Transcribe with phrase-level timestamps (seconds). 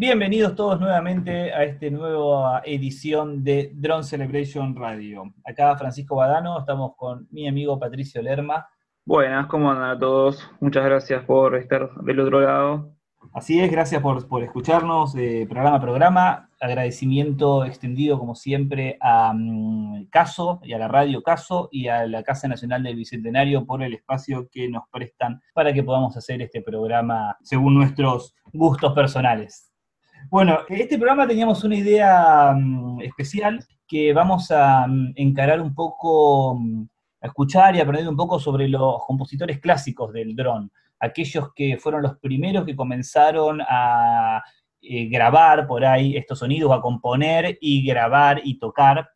[0.00, 5.24] Bienvenidos todos nuevamente a esta nueva edición de Drone Celebration Radio.
[5.44, 8.66] Acá Francisco Badano, estamos con mi amigo Patricio Lerma.
[9.04, 10.50] Buenas, ¿cómo andan a todos?
[10.58, 12.96] Muchas gracias por estar del otro lado.
[13.34, 16.50] Así es, gracias por, escucharnos eh, programa a programa.
[16.58, 22.22] Agradecimiento extendido, como siempre, a mm, Caso y a la radio Caso y a la
[22.22, 26.62] Casa Nacional del Bicentenario por el espacio que nos prestan para que podamos hacer este
[26.62, 29.69] programa según nuestros gustos personales.
[30.30, 36.54] Bueno, este programa teníamos una idea mm, especial que vamos a mm, encarar un poco,
[36.54, 36.84] mm,
[37.22, 42.02] a escuchar y aprender un poco sobre los compositores clásicos del dron, aquellos que fueron
[42.02, 44.40] los primeros que comenzaron a
[44.80, 49.10] eh, grabar por ahí estos sonidos, a componer y grabar y tocar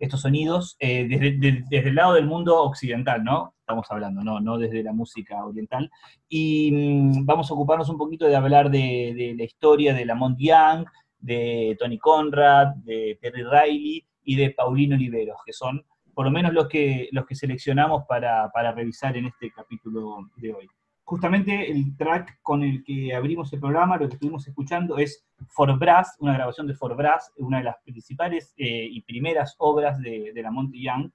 [0.00, 3.54] estos sonidos eh, desde, el lado del mundo occidental, ¿no?
[3.66, 5.90] Estamos hablando, no, no desde la música oriental.
[6.28, 10.86] Y mm, vamos a ocuparnos un poquito de hablar de, la historia de Lamont Young,
[11.18, 15.84] de Tony Conrad, de Terry Riley y de Paulino Oliveros, que son
[16.14, 20.54] por lo menos los que, los que seleccionamos para, para revisar en este capítulo de
[20.54, 20.68] hoy
[21.06, 25.78] justamente el track con el que abrimos el programa, lo que estuvimos escuchando es For
[25.78, 30.32] Brass, una grabación de For Brass, una de las principales eh, y primeras obras de,
[30.34, 31.10] la Monty Young,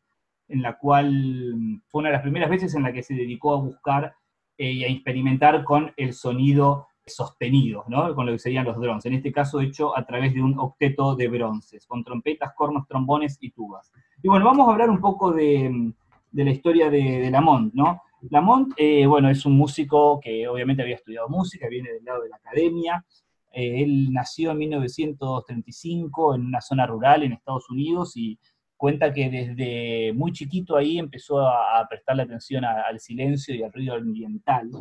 [0.52, 3.54] en la cual mm, fue una de las primeras veces en la que se dedicó
[3.54, 4.14] a buscar
[4.58, 8.14] eh, y a experimentar con el sonido sostenido, ¿no?
[8.14, 11.16] con lo que serían los drones, en este caso hecho a través de un octeto
[11.16, 13.92] de bronces, con trompetas, cornos, trombones y tubas.
[14.22, 15.94] Y bueno, vamos a hablar un poco de, mm,
[16.34, 18.02] la historia de, de Lamont, ¿no?
[18.30, 22.30] Lamont, eh, bueno, es un músico que obviamente había estudiado música, viene del lado de
[22.30, 23.04] la academia.
[23.52, 28.38] Eh, él nació en 1935 en una zona rural en Estados Unidos y
[28.82, 33.94] cuenta que desde muy chiquito ahí empezó a, prestarle atención al silencio y al ruido
[33.94, 34.72] ambiental,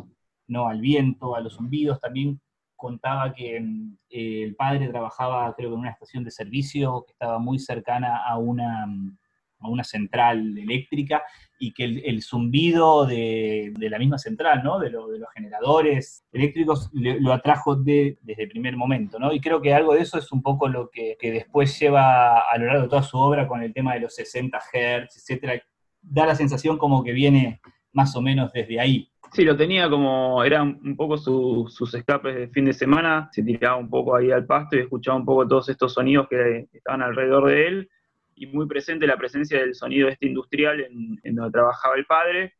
[0.47, 0.67] ¿no?
[0.67, 1.99] al viento, a los zumbidos.
[1.99, 2.41] También
[2.75, 7.37] contaba que eh, el padre trabajaba, creo que en una estación de servicio que estaba
[7.37, 8.87] muy cercana a una
[9.61, 11.23] a una central eléctrica
[11.61, 14.79] y que el, zumbido de, la misma central, ¿no?
[14.79, 19.19] de, de los generadores eléctricos, lo atrajo desde el primer momento.
[19.19, 19.31] ¿no?
[19.31, 22.65] Y creo que algo de eso es un poco lo que, después lleva a lo
[22.65, 25.61] largo de toda su obra con el tema de los 60 Hz, etc.
[26.01, 27.61] Da la sensación como que viene
[27.93, 29.07] más o menos desde ahí.
[29.31, 33.77] Sí, lo tenía como, eran un poco sus escapes de fin de semana, se tiraba
[33.77, 37.47] un poco ahí al pasto y escuchaba un poco todos estos sonidos que estaban alrededor
[37.47, 37.89] de él
[38.41, 42.55] y muy presente la presencia del sonido este industrial en, donde trabajaba el padre,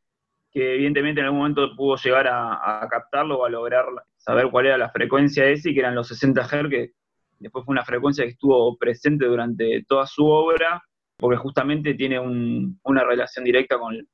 [0.51, 3.85] que evidentemente en algún momento pudo llegar a, captarlo o a lograr
[4.15, 6.91] saber cuál era la frecuencia de ese, que eran los 60 Hz, que
[7.39, 10.83] después fue una frecuencia que estuvo presente durante toda su obra,
[11.17, 14.07] porque justamente tiene una relación directa con,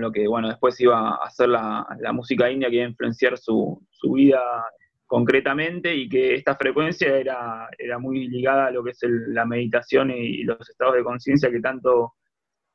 [0.00, 3.86] lo que bueno después iba a hacer la, música india que iba a influenciar su,
[3.90, 4.40] su vida
[5.10, 10.12] concretamente y que esta frecuencia era, era muy ligada a lo que es la meditación
[10.12, 12.14] y, los estados de conciencia que tanto,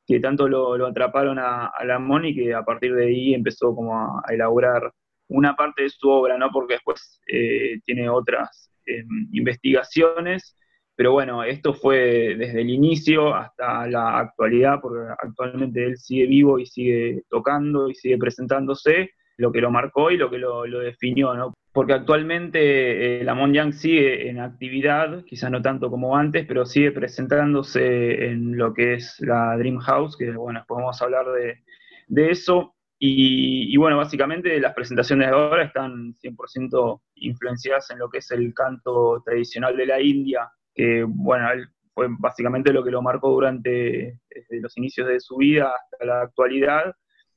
[0.06, 3.98] que tanto lo, atraparon a, a Lamont y que a partir de ahí empezó como
[3.98, 4.92] a, elaborar
[5.28, 6.50] una parte de su obra, ¿no?
[6.52, 10.58] porque después eh, tiene otras em, investigaciones,
[10.94, 16.58] pero bueno, esto fue desde el inicio hasta la actualidad, porque actualmente él sigue vivo
[16.58, 20.80] y sigue tocando y sigue presentándose, lo que lo marcó y lo que lo, lo
[20.80, 21.54] definió, ¿no?
[21.76, 23.36] Porque actualmente eh, la
[23.72, 29.20] sigue en actividad, quizás no tanto como antes, pero sigue presentándose en lo que es
[29.20, 32.74] la Dream House, que bueno, podemos hablar de, eso.
[32.98, 38.54] Y, bueno, básicamente las presentaciones de ahora están 100% influenciadas en lo que es el
[38.54, 41.46] canto tradicional de la India, que bueno,
[41.92, 44.18] fue básicamente lo que lo marcó durante
[44.48, 46.94] los inicios de su vida hasta la actualidad,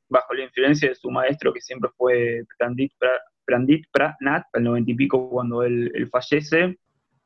[0.08, 2.94] bajo la influencia de su maestro que siempre fue Pandit
[3.50, 6.78] Prandit Pratnat, al noventa y pico, cuando él, fallece,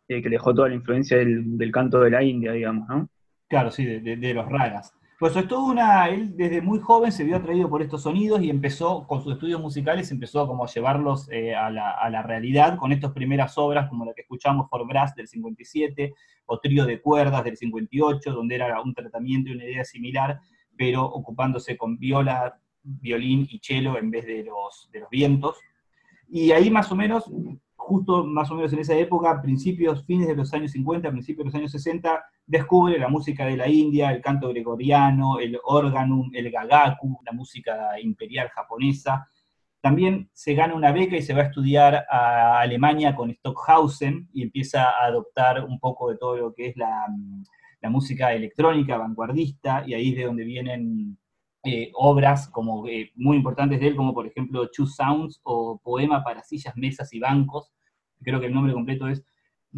[0.08, 3.10] eh, que dejó toda la influencia del, canto de la India, digamos, ¿no?
[3.50, 4.94] Claro, sí, de, los ragas.
[5.20, 8.50] Pues es todo una, él desde muy joven se vio atraído por estos sonidos y
[8.50, 13.12] empezó, con sus estudios musicales, empezó como a llevarlos eh, a, la, realidad con estas
[13.12, 16.14] primeras obras, como la que escuchamos por Brass del 57,
[16.46, 20.40] o Trío de Cuerdas del 58, donde era un tratamiento y una idea similar,
[20.78, 25.58] pero ocupándose con viola, violín y cello en vez de los, de los vientos.
[26.36, 27.32] Y ahí más o menos,
[27.76, 31.50] justo más o menos en esa época, principios, fines de los años 50, principios de
[31.52, 36.50] los años 60, descubre la música de la India, el canto gregoriano, el organum, el
[36.50, 39.28] gagaku, la música imperial japonesa.
[39.80, 44.42] También se gana una beca y se va a estudiar a Alemania con Stockhausen y
[44.42, 47.06] empieza a adoptar un poco de todo lo que es la,
[47.80, 51.20] la música electrónica vanguardista, y ahí es de donde vienen
[51.64, 56.24] eh, obras como, eh, muy importantes de él, como por ejemplo Two Sounds o Poema
[56.24, 57.72] para sillas, mesas y bancos.
[58.22, 59.24] Creo que el nombre completo es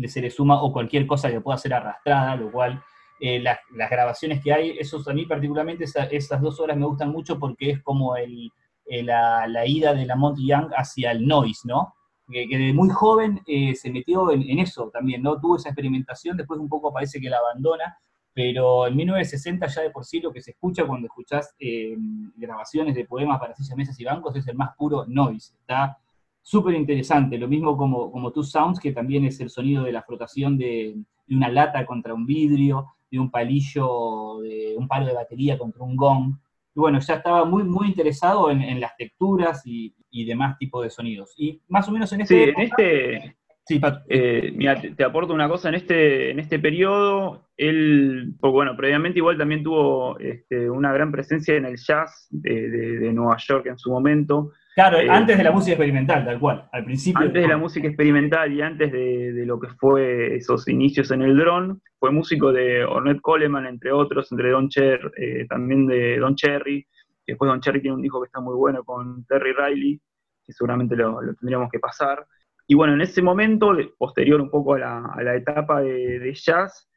[0.08, 2.84] se le suma o cualquier cosa que pueda ser arrastrada, lo cual
[3.20, 7.40] eh, las, grabaciones que hay, esos a mí particularmente esas dos horas me gustan mucho
[7.40, 8.52] porque es como el,
[8.86, 11.94] la, ida de la Monty Young hacia el noise, ¿no?
[12.28, 15.40] Que, de muy joven eh, se metió en, eso también, ¿no?
[15.40, 17.98] Tuvo esa experimentación, después un poco parece que la abandona,
[18.36, 21.96] pero en 1960 ya de por sí lo que se escucha cuando escuchás eh,
[22.36, 25.98] grabaciones de poemas para sillas, mesas y bancos es el más puro noise, está
[26.42, 30.04] súper interesante, lo mismo como, como Two Sounds, que también es el sonido de la
[30.04, 35.14] frotación de, de una lata contra un vidrio, de un palillo, de un palo de
[35.14, 36.36] batería contra un gong.
[36.76, 39.94] Y bueno, ya estaba muy, muy interesado en, las texturas y,
[40.26, 41.34] demás tipos de sonidos.
[41.38, 42.46] Y más o menos en este...
[42.46, 43.38] Sí, en este...
[43.68, 48.78] Sí, eh, mira, te, aporto una cosa, en este, en este periodo, él, pues bueno,
[48.78, 53.78] previamente igual también tuvo este, una gran presencia en el jazz de Nueva York en
[53.78, 57.26] su momento, Claro, eh, antes de la música experimental, tal cual, al principio.
[57.26, 61.38] Antes de la música experimental y antes de, lo que fue esos inicios en el
[61.38, 66.36] dron, fue músico de Ornette Coleman, entre otros, entre Don Cher, eh, también de Don
[66.36, 66.86] Cherry.
[67.26, 70.02] Después Don Cherry tiene un disco que está muy bueno con Terry Riley,
[70.46, 72.26] que seguramente lo, tendríamos que pasar.
[72.68, 76.90] Y bueno, en ese momento, posterior un poco a la, etapa de jazz,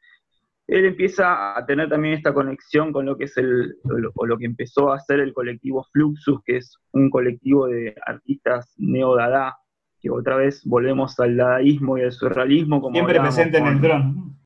[0.69, 3.75] él empieza a tener también esta conexión con lo que es el,
[4.15, 8.75] o lo, que empezó a hacer el colectivo Fluxus, que es un colectivo de artistas
[8.77, 9.57] neo-dada,
[9.99, 12.81] que otra vez volvemos al dadaísmo y al surrealismo.
[12.81, 14.38] Como Siempre presente en el dron.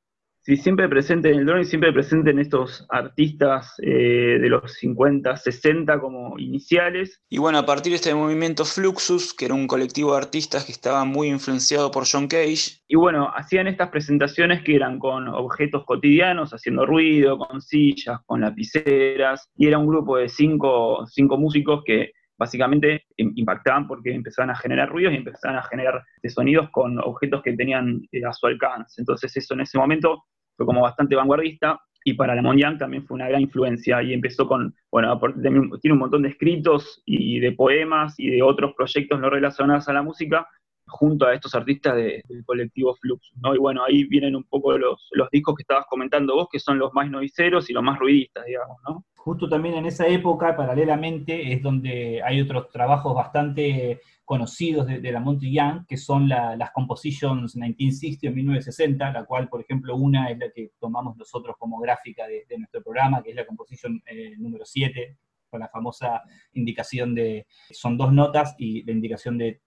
[0.45, 4.73] Sí, siempre presente en el drone y siempre presente en estos artistas eh, de los
[4.73, 7.21] 50, 60 como iniciales.
[7.29, 10.73] Y bueno, a partir de este movimiento Fluxus, que era un colectivo de artistas que
[10.73, 12.81] estaba muy influenciado por John Cage.
[12.89, 18.41] Y bueno, hacían estas presentaciones que eran con objetos cotidianos, haciendo ruido, con sillas, con
[18.41, 24.55] lapiceras, y era un grupo de cinco, cinco músicos que básicamente impactaban porque empezaban a
[24.55, 29.00] generar ruidos y empezaban a generar sonidos con objetos que tenían eh, a su alcance.
[29.00, 33.15] Entonces eso en ese momento fue como bastante vanguardista y para la Young también fue
[33.15, 38.19] una gran influencia y empezó con, bueno, tiene un montón de escritos y de poemas
[38.19, 40.48] y de otros proyectos no relacionados a la música
[40.86, 43.55] junto a estos artistas del colectivo Flux, ¿no?
[43.55, 46.77] Y bueno, ahí vienen un poco los, los discos que estabas comentando vos, que son
[46.77, 49.05] los más noiseros y los más ruidistas, digamos, ¿no?
[49.15, 55.19] Justo también en esa época, paralelamente, es donde hay otros trabajos bastante conocidos de, la
[55.19, 60.37] Monty Young, que son las Compositions 1960 o 1960, la cual, por ejemplo, una es
[60.37, 64.65] la que tomamos nosotros como gráfica de, nuestro programa, que es la Composition eh, número
[64.65, 65.17] 7,
[65.49, 66.21] con la famosa
[66.53, 69.61] indicación de, son dos notas y la indicación de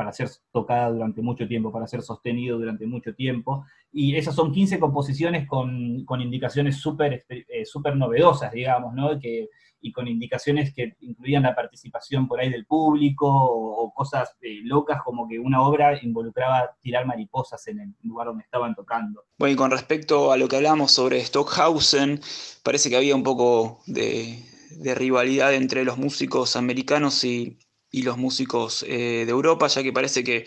[0.00, 3.66] para ser tocada durante mucho tiempo, para ser sostenido durante mucho tiempo.
[3.92, 9.10] Y esas son 15 composiciones con, indicaciones súper eh, super novedosas, digamos, ¿no?
[9.82, 15.02] Y con indicaciones que incluían la participación por ahí del público o, cosas eh, locas
[15.04, 19.24] como que una obra involucraba tirar mariposas en el lugar donde estaban tocando.
[19.38, 22.20] Bueno, y con respecto a lo que hablamos sobre Stockhausen,
[22.62, 27.58] parece que había un poco de rivalidad entre los músicos americanos y,
[27.90, 30.46] y los músicos eh, de Europa, ya que parece que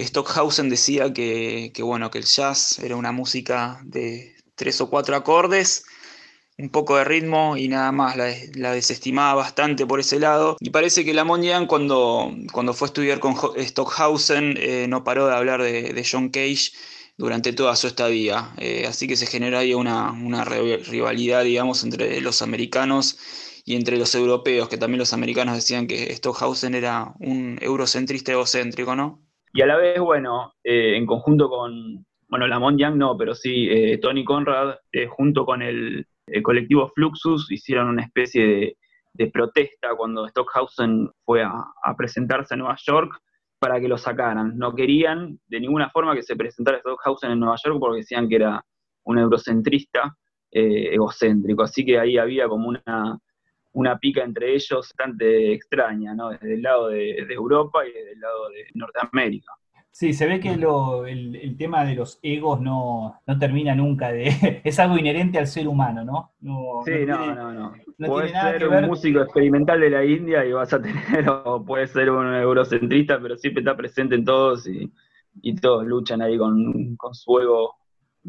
[0.00, 5.84] Stockhausen decía que, bueno, que el jazz era una música de tres o cuatro acordes,
[6.56, 10.56] un poco de ritmo y nada más, la, desestimaba bastante por ese lado.
[10.60, 15.26] Y parece que Lamont Young cuando, cuando fue a estudiar con Stockhausen eh, no paró
[15.26, 16.72] de hablar de, John Cage
[17.16, 18.52] durante toda su estadía.
[18.58, 23.18] Eh, así que se generó ahí una, una rivalidad, digamos, entre los americanos
[23.68, 28.96] y entre los europeos, que también los americanos decían que Stockhausen era un eurocentrista egocéntrico,
[28.96, 29.20] ¿no?
[29.52, 33.68] Y a la vez, bueno, eh, en conjunto con, bueno, Lamont Young no, pero sí,
[33.68, 36.06] eh, Tony Conrad, eh, junto con el,
[36.42, 38.74] colectivo Fluxus, hicieron una especie
[39.12, 43.20] de, protesta cuando Stockhausen fue a, presentarse a Nueva York
[43.58, 44.56] para que lo sacaran.
[44.56, 48.36] No querían de ninguna forma que se presentara Stockhausen en Nueva York porque decían que
[48.36, 48.64] era
[49.04, 50.16] un eurocentrista
[50.50, 51.62] egocéntrico.
[51.64, 53.18] Así que ahí había como una,
[53.72, 56.30] una pica entre ellos bastante extraña, ¿no?
[56.30, 59.52] Desde el lado de, Europa y desde el lado de Norteamérica.
[59.90, 64.28] Sí, se ve que el, tema de los egos no, termina nunca de.
[64.64, 66.32] es algo inherente al ser humano, ¿no?
[66.84, 67.72] sí, no, no, no.
[68.06, 72.10] Puedes ser un músico experimental de la India y vas a tener, o puedes ser
[72.10, 74.92] un eurocentrista, pero siempre está presente en todos y,
[75.60, 77.77] todos luchan ahí con, con su ego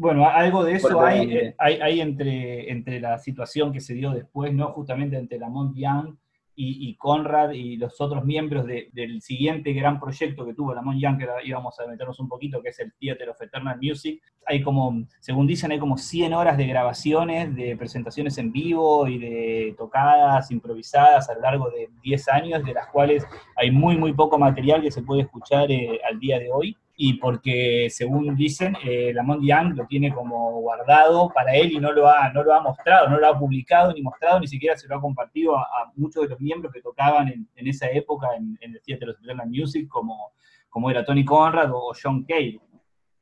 [0.00, 4.68] bueno, algo de eso hay, hay, entre, entre la situación que se dio después, ¿no?
[4.68, 6.16] Justamente entre Lamont Young
[6.54, 11.26] y, Conrad y los otros miembros del siguiente gran proyecto que tuvo Lamont Young, que
[11.44, 14.22] íbamos a meternos un poquito, que es el Theater of Eternal Music.
[14.46, 19.18] Hay como, según dicen, hay como 100 horas de grabaciones, de presentaciones en vivo y
[19.18, 24.14] de tocadas improvisadas a lo largo de 10 años, de las cuales hay muy, muy
[24.14, 26.74] poco material que se puede escuchar eh, al día de hoy.
[27.02, 31.92] Y porque, según dicen, eh, Lamont Young lo tiene como guardado para él y no
[31.92, 34.86] lo, ha, no lo ha mostrado, no lo ha publicado ni mostrado, ni siquiera se
[34.86, 38.82] lo ha compartido a, muchos de los miembros que tocaban en, esa época en, el
[38.84, 40.32] Theater of Eternal Music, como,
[40.68, 42.60] como era Tony Conrad o John Cale.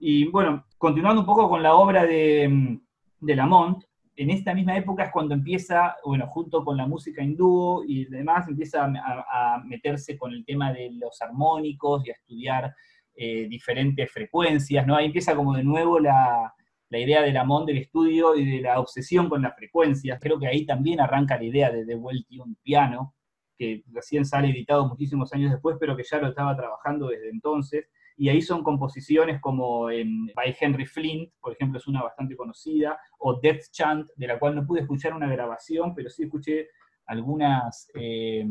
[0.01, 2.81] Y bueno, continuando un poco con la obra de,
[3.21, 3.85] de Lamont,
[4.17, 8.49] en esta misma época es cuando empieza, bueno, junto con la música hindú y demás,
[8.49, 12.75] empieza a, a meterse con el tema de los armónicos y a estudiar
[13.21, 14.95] eh, diferentes frecuencias, ¿no?
[14.95, 16.55] Ahí empieza como de nuevo la,
[16.89, 20.21] la idea del amón del estudio y de la obsesión con las frecuencias.
[20.21, 23.17] Creo que ahí también arranca la idea de The Well un Piano,
[23.59, 27.89] que recién sale editado muchísimos años después, pero que ya lo estaba trabajando desde entonces.
[28.17, 32.99] Y ahí son composiciones como en, by Henry Flint, por ejemplo, es una bastante conocida,
[33.19, 36.69] o Death Chant, de la cual no pude escuchar una grabación, pero sí escuché
[37.09, 38.47] algunas, eh,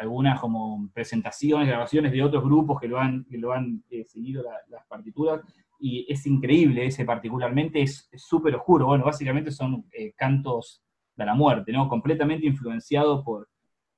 [0.00, 4.42] algunas como presentaciones, grabaciones de otros grupos que lo han, que lo han eh, seguido
[4.68, 5.42] las partituras,
[5.78, 8.86] y es increíble ese particularmente, es súper oscuro.
[8.86, 10.82] Bueno, básicamente son eh, cantos
[11.14, 11.86] de la muerte, ¿no?
[11.88, 13.48] Completamente influenciado por,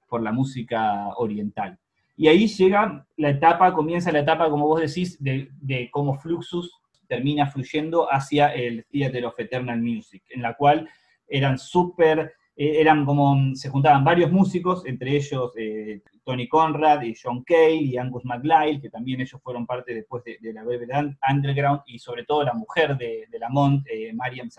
[0.08, 1.78] por la música oriental.
[2.16, 6.80] Y ahí llega la etapa, comienza la etapa, como vos decís, de, de cómo Fluxus
[7.06, 10.88] termina fluyendo hacia el Theater of Eternal Music, en la cual
[11.28, 17.42] eran súper eran como, se juntaban varios músicos, entre ellos eh, Tony Conrad y John
[17.42, 20.90] Cale y Angus MacLeod, que también ellos fueron parte después de, la Velvet
[21.26, 24.50] Underground, y sobre todo la mujer de, de Lamont, eh, Mariam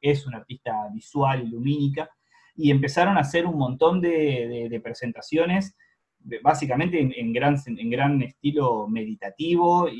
[0.00, 2.10] es una artista visual y lumínica,
[2.56, 5.76] y empezaron a hacer un montón de, presentaciones,
[6.42, 9.94] básicamente en, gran, en gran estilo meditativo e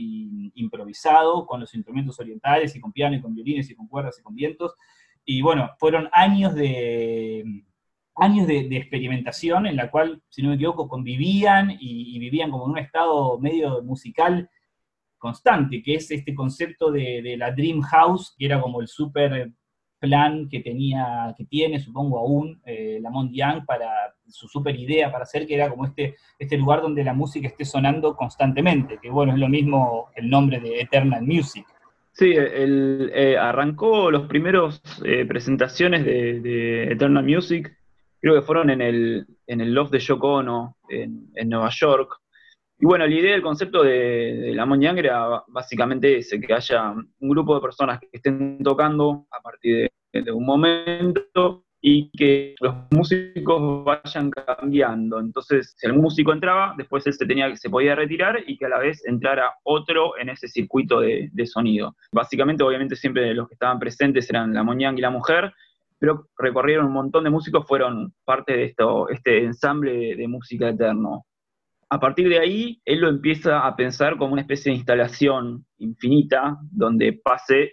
[0.55, 4.23] improvisado, con los instrumentos orientales, y con piano, y con violines, y con cuerdas, y
[4.23, 4.75] con vientos,
[5.31, 7.45] y bueno, fueron años de,
[8.17, 12.73] años de, experimentación en la cual, si no me equivoco, convivían y, vivían como en
[12.73, 14.51] un estado medio musical
[15.19, 19.53] constante, que es este concepto de, la Dream House, que era como el super
[20.01, 23.89] plan que tenía, que tiene, supongo aún, eh, Lamont Young para
[24.27, 27.65] su super idea para hacer, que era como este, este lugar donde la música esté
[27.65, 31.67] sonando constantemente, que bueno, es lo mismo el nombre de Eternal Music.
[32.21, 37.75] Sí, el, eh, arrancó los primeros eh, presentaciones de, Eternal Music,
[38.21, 42.19] creo que fueron en el, en el Loft de Yoko Ono, en, Nueva York.
[42.79, 46.91] Y bueno, la idea, el concepto de, de la Moñang era básicamente ese, que haya
[46.91, 52.75] un grupo de personas que estén tocando a partir de un momento y que los
[52.91, 55.19] músicos vayan cambiando.
[55.19, 58.69] Entonces, si algún músico entraba, después él se, tenía, se podía retirar y que a
[58.69, 61.97] la vez entrara otro en ese circuito de, sonido.
[62.13, 65.53] Básicamente, obviamente, siempre los que estaban presentes eran la Moñang y la mujer,
[65.99, 71.25] pero recorrieron un montón de músicos, fueron parte de esto, este ensamble de música eterno.
[71.89, 76.57] A partir de ahí, él lo empieza a pensar como una especie de instalación infinita,
[76.71, 77.73] donde pase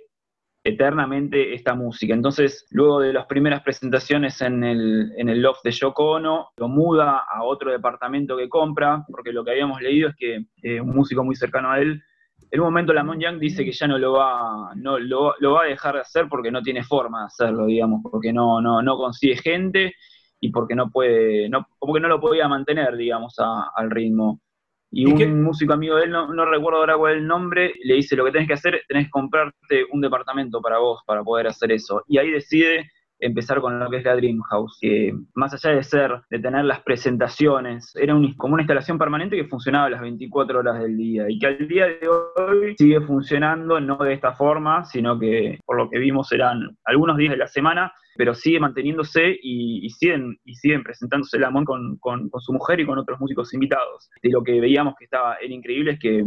[0.68, 2.14] eternamente esta música.
[2.14, 6.68] Entonces, luego de las primeras presentaciones en el, en el loft de Yoko Ono, lo
[6.68, 10.90] muda a otro departamento que compra, porque lo que habíamos leído es que eh, un
[10.90, 12.04] músico muy cercano a él,
[12.52, 15.68] en un momento Lamont Young dice que ya no lo va, no, lo, va a
[15.68, 19.38] dejar de hacer porque no tiene forma de hacerlo, digamos, porque no, no, no consigue
[19.38, 19.94] gente
[20.40, 24.42] y porque no puede, no, como que no lo podía mantener, digamos, al ritmo.
[24.90, 28.16] Y un músico amigo de él, no, recuerdo ahora cuál es el nombre, le dice,
[28.16, 31.72] lo que tenés que hacer, tenés que comprarte un departamento para vos, para poder hacer
[31.72, 32.04] eso.
[32.08, 32.90] Y ahí decide
[33.20, 36.66] empezar con lo que es la Dream House, que más allá de ser, de tener
[36.66, 41.40] las presentaciones, era como una instalación permanente que funcionaba las 24 horas del día y
[41.40, 45.90] que al día de hoy sigue funcionando no de esta forma, sino que por lo
[45.90, 50.84] que vimos eran algunos días de la semana pero sigue manteniéndose y, siguen, y siguen
[50.84, 54.10] presentándose Lamont con, con, su mujer y con otros músicos invitados.
[54.22, 56.26] De lo que veíamos que estaba, era increíble es que,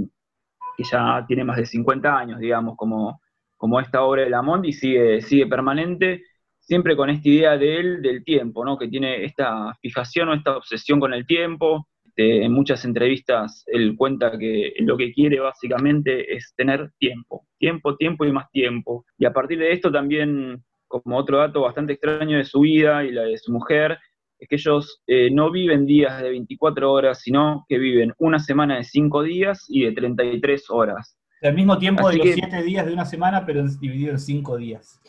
[0.78, 3.20] ya tiene más de 50 años, digamos, como,
[3.58, 6.22] como esta obra de Lamont y sigue, sigue permanente,
[6.60, 8.78] siempre con esta idea de él, del tiempo, ¿no?
[8.78, 11.88] que tiene esta fijación o esta obsesión con el tiempo.
[12.04, 17.96] Este, en muchas entrevistas él cuenta que lo que quiere básicamente es tener tiempo, tiempo,
[17.96, 19.04] tiempo y más tiempo.
[19.18, 23.12] Y a partir de esto también como otro dato bastante extraño de su vida y
[23.12, 23.96] la de su mujer,
[24.40, 28.76] es que ellos eh, no viven días de 24 horas, sino que viven una semana
[28.76, 31.16] de 5 días y de 33 horas.
[31.42, 35.00] Al mismo tiempo de los 7 días de una semana, pero dividido en 5 días.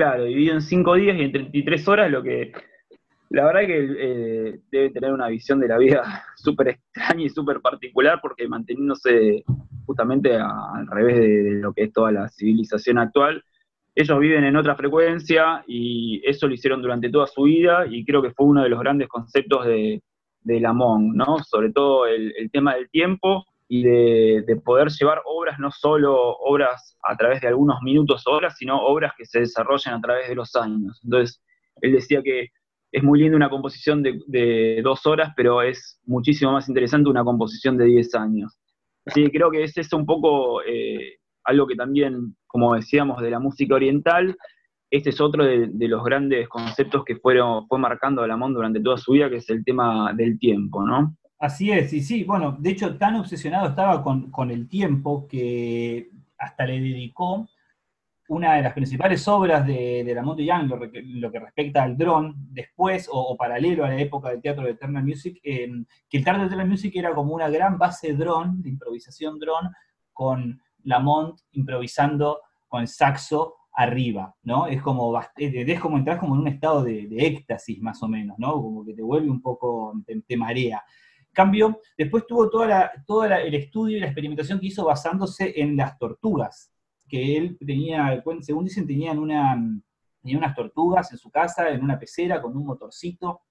[0.00, 2.52] Claro, dividido en 5 días y en 33 horas, lo que
[3.28, 7.60] la verdad que eh, debe tener una visión de la vida súper extraña y súper
[7.60, 9.44] particular, porque manteniéndose
[9.84, 13.44] justamente al revés de lo que es toda la civilización actual,
[13.94, 18.22] ellos viven en otra frecuencia y eso lo hicieron durante toda su vida y creo
[18.22, 20.00] que fue uno de los grandes conceptos de,
[20.40, 21.40] de Lamont, ¿no?
[21.40, 27.16] Sobre todo el, tema del tiempo y de, poder llevar obras, no solo obras a
[27.16, 31.00] través de algunos minutos, horas, sino obras que se desarrollan a través de los años.
[31.04, 31.40] Entonces,
[31.80, 32.48] él decía que
[32.90, 37.76] es muy lindo una composición de, dos horas, pero es muchísimo más interesante una composición
[37.78, 38.58] de diez años.
[39.06, 43.38] Así que creo que es un poco eh, algo que también, como decíamos, de la
[43.38, 44.36] música oriental,
[44.90, 48.96] este es otro de, los grandes conceptos que fueron, fue marcando a Lamont durante toda
[48.96, 51.14] su vida, que es el tema del tiempo, ¿no?
[51.40, 56.66] Así es, y sí, bueno, de hecho tan obsesionado estaba con, el tiempo que hasta
[56.66, 57.48] le dedicó
[58.28, 62.34] una de las principales obras de, de Lamont Young, lo, lo, que respecta al dron,
[62.52, 66.46] después o, paralelo a la época del teatro de Eternal Music, que el teatro de
[66.46, 69.70] Eternal Music era como una gran base dron, de improvisación dron,
[70.12, 74.66] con Lamont improvisando con el saxo arriba, ¿no?
[74.66, 78.52] Es como, es como entrar como en un estado de, éxtasis, más o menos, ¿no?
[78.52, 80.84] Como que te vuelve un poco, te marea.
[81.32, 85.98] Cambio, después tuvo toda, todo el estudio y la experimentación que hizo basándose en las
[85.98, 86.72] tortugas,
[87.08, 89.56] que él tenía, según dicen, tenían una,
[90.22, 93.42] tenía unas tortugas en su casa, en una pecera, con un motorcito,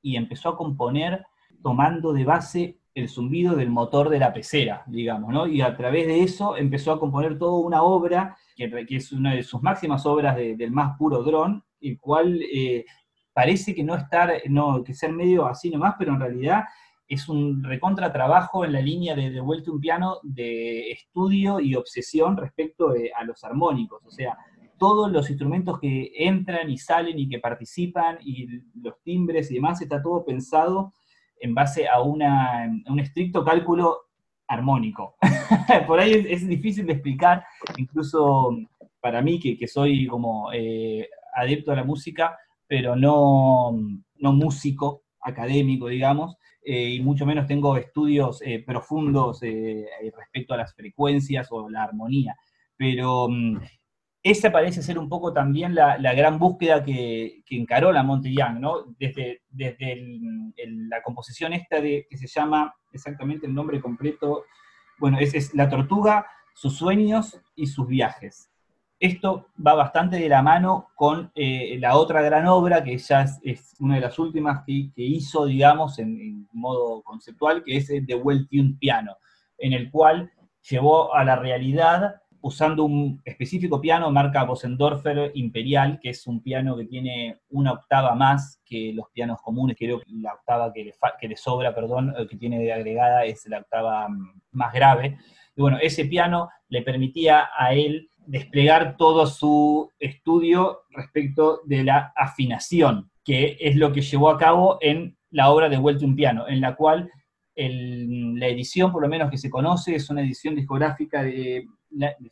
[0.00, 1.24] y empezó a componer
[1.62, 5.46] tomando de base el zumbido del motor de la pecera, digamos, ¿no?
[5.46, 9.42] Y a través de eso empezó a componer toda una obra, que, es una de
[9.42, 12.84] sus máximas obras del más puro dron, el cual eh,
[13.32, 16.64] parece que no estar, no, que ser medio así nomás, pero en realidad
[17.08, 21.74] es un recontra trabajo en la línea de, de vuelta un piano de estudio y
[21.74, 24.36] obsesión respecto a los armónicos, o sea,
[24.78, 28.46] todos los instrumentos que entran y salen y que participan y
[28.80, 30.92] los timbres y demás, está todo pensado
[31.40, 34.06] en base a, una, un estricto cálculo
[34.46, 35.16] armónico.
[35.86, 37.44] Por ahí es, difícil de explicar,
[37.76, 38.56] incluso
[39.00, 43.72] para mí que, soy como eh, adepto a la música, pero no,
[44.16, 46.36] no músico académico, digamos,
[46.70, 51.82] eh, y mucho menos tengo estudios eh, profundos eh, respecto a las frecuencias o la
[51.82, 52.36] armonía.
[52.76, 53.56] Pero mm,
[54.22, 58.84] esa parece ser un poco también la, gran búsqueda que, encaró la Young, ¿no?
[58.98, 59.96] Desde, desde
[60.90, 64.44] la composición esta de, que se llama exactamente el nombre completo,
[64.98, 68.50] bueno, es La Tortuga, sus sueños y sus viajes.
[69.00, 73.76] Esto va bastante de la mano con eh, la otra gran obra, que ya es,
[73.78, 78.78] una de las últimas que, hizo, digamos, en, modo conceptual, que es The Well Tuned
[78.78, 79.16] Piano,
[79.58, 80.32] en el cual
[80.68, 86.76] llevó a la realidad usando un específico piano marca Bosendorfer Imperial, que es un piano
[86.76, 90.94] que tiene una octava más que los pianos comunes, creo que la octava que le,
[91.20, 95.18] que le sobra, perdón, que tiene de agregada es la octava mm, más grave.
[95.54, 102.12] Y bueno, ese piano le permitía a él desplegar todo su estudio respecto de la
[102.14, 106.46] afinación, que es lo que llevó a cabo en la obra de Vuelta un Piano,
[106.46, 107.10] en la cual
[107.56, 111.66] la edición, por lo menos que se conoce, es una edición discográfica de,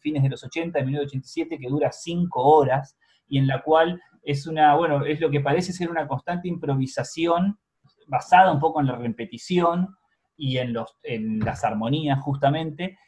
[0.00, 2.94] fines de los 80, de 1987, que dura cinco horas,
[3.26, 7.58] y en la cual es una, bueno, es lo que parece ser una constante improvisación
[8.06, 9.96] basada un poco en la repetición
[10.36, 12.98] y en, los, en las armonías justamente,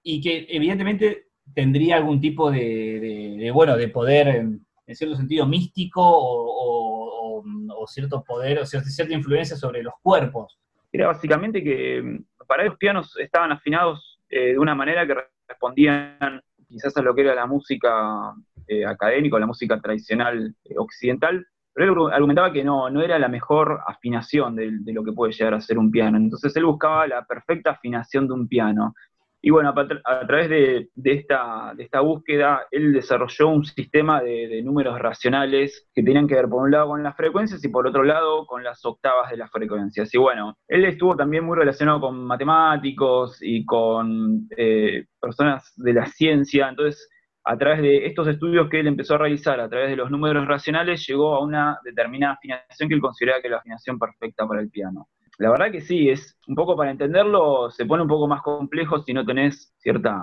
[0.00, 7.42] y que evidentemente tendría algún tipo de, bueno, de poder, en, cierto sentido, místico o,
[7.86, 10.58] cierto poder, o cierta, influencia sobre los cuerpos.
[10.92, 15.16] Era básicamente que mm, para los pianos estaban afinados eh, de una manera que
[15.48, 18.32] respondían quizás a lo que era la música
[18.68, 23.18] eh, académica o la música tradicional eh, occidental, pero él argumentaba que no, no era
[23.18, 26.18] la mejor afinación de, de, lo que puede llegar a ser un piano.
[26.18, 28.94] Entonces él buscaba la perfecta afinación de un piano.
[29.42, 36.02] Y bueno, a, través de, esta, búsqueda, él desarrolló un sistema de, números racionales que
[36.02, 38.84] tenían que ver por un lado con las frecuencias y por otro lado con las
[38.84, 40.12] octavas de las frecuencias.
[40.12, 46.06] Y bueno, él estuvo también muy relacionado con matemáticos y con eh, personas de la
[46.06, 47.08] ciencia, entonces
[47.44, 50.46] a través de estos estudios que él empezó a realizar, a través de los números
[50.46, 54.60] racionales, llegó a una determinada afinación que él consideraba que era la afinación perfecta para
[54.60, 55.08] el piano.
[55.40, 58.98] La verdad que sí, es un poco para entenderlo, se pone un poco más complejo
[59.00, 60.22] si no tenés cierta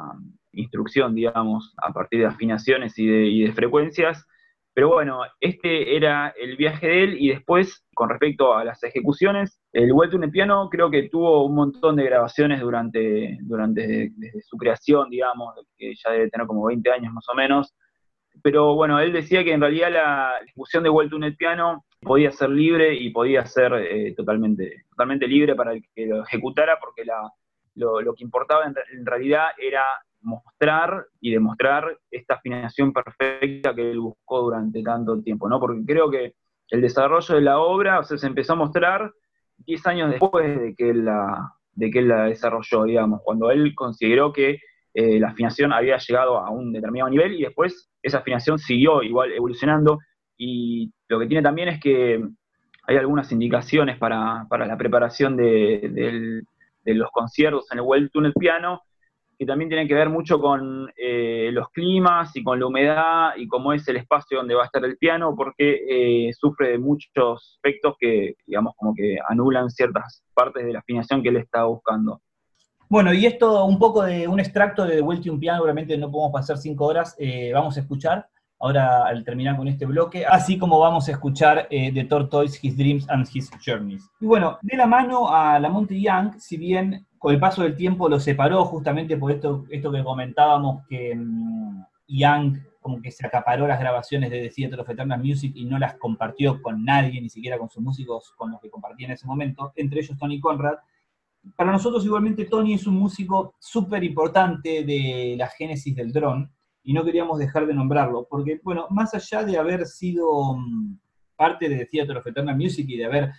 [0.51, 4.27] instrucción, digamos, a partir de afinaciones y de, frecuencias.
[4.75, 9.59] Pero bueno, este era el viaje de él y después, con respecto a las ejecuciones,
[9.73, 15.09] el el piano creo que tuvo un montón de grabaciones durante, durante desde su creación,
[15.09, 17.73] digamos, que ya debe tener como 20 años más o menos.
[18.43, 20.91] Pero bueno, él decía que en realidad la ejecución de
[21.23, 26.05] el piano podía ser libre y podía ser eh, totalmente, totalmente libre para el que
[26.05, 27.03] lo ejecutara, porque
[27.75, 29.83] lo, que importaba en, realidad era
[30.21, 35.59] mostrar y demostrar esta afinación perfecta que él buscó durante tanto tiempo, ¿no?
[35.59, 36.33] Porque creo que
[36.69, 39.11] el desarrollo de la obra, o sea, se empezó a mostrar
[39.59, 43.73] 10 años después de que él la, de que él la desarrolló, digamos, cuando él
[43.75, 44.59] consideró que
[44.93, 49.31] eh, la afinación había llegado a un determinado nivel y después esa afinación siguió igual
[49.31, 49.99] evolucionando
[50.35, 52.21] y lo que tiene también es que
[52.87, 56.43] hay algunas indicaciones para, la preparación de,
[56.85, 58.81] los conciertos en el Well Tunnel Piano,
[59.37, 63.47] que también tienen que ver mucho con eh, los climas y con la humedad y
[63.47, 67.53] cómo es el espacio donde va a estar el piano, porque eh, sufre de muchos
[67.55, 72.21] aspectos que, digamos, como que anulan ciertas partes de la afinación que él está buscando.
[72.89, 76.57] Bueno, y esto un poco de un extracto de un Piano, obviamente no podemos pasar
[76.57, 78.27] cinco horas, eh, vamos a escuchar
[78.59, 82.77] ahora al terminar con este bloque, así como vamos a escuchar eh, The Tortoise, His
[82.77, 84.09] Dreams and His Journeys.
[84.19, 87.75] Y bueno, de la mano a la Monte Young, si bien con el paso del
[87.75, 93.27] tiempo lo separó justamente por esto, esto que comentábamos, que mm, Young como que se
[93.27, 97.19] acaparó las grabaciones de The Theater of Eternal Music y no las compartió con nadie,
[97.19, 100.39] ni siquiera con sus músicos con los que compartía en ese momento, entre ellos Tony
[100.39, 100.75] Conrad.
[101.57, 106.49] Para nosotros igualmente Tony es un músico súper importante de la génesis del drone,
[106.87, 110.97] y no queríamos dejar de nombrarlo, porque, bueno, más allá de haber sido mm,
[111.35, 113.31] parte de Theater of Eternal Music y de haber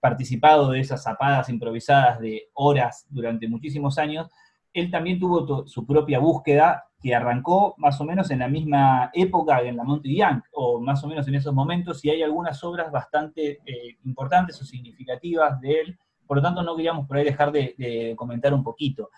[0.00, 4.28] participado de esas zapadas improvisadas de horas durante muchísimos años,
[4.74, 9.62] él también tuvo su propia búsqueda que arrancó más o menos en la misma época
[9.62, 12.92] en la Monty Young, o más o menos en esos momentos, y hay algunas obras
[12.92, 17.50] bastante eh, importantes o significativas de él, por lo tanto no queríamos por ahí dejar
[17.50, 19.08] de, de comentar un poquito.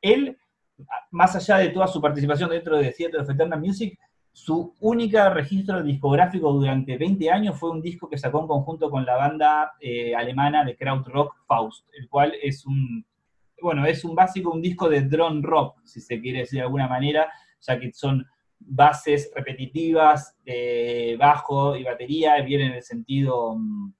[0.00, 0.38] Él
[1.10, 3.98] más allá de toda su participación dentro de Theater of Eternal Music,
[4.32, 9.04] su única registro discográfico durante 20 años fue un disco que sacó en conjunto con
[9.04, 13.04] la banda eh, alemana de krautrock Faust, el cual es un,
[13.60, 16.86] bueno, es un básico, un disco de drone rock, si se quiere decir de alguna
[16.86, 17.28] manera,
[17.60, 18.24] ya que son
[18.60, 23.92] bases repetitivas de bajo y batería, viene en el sentido mm,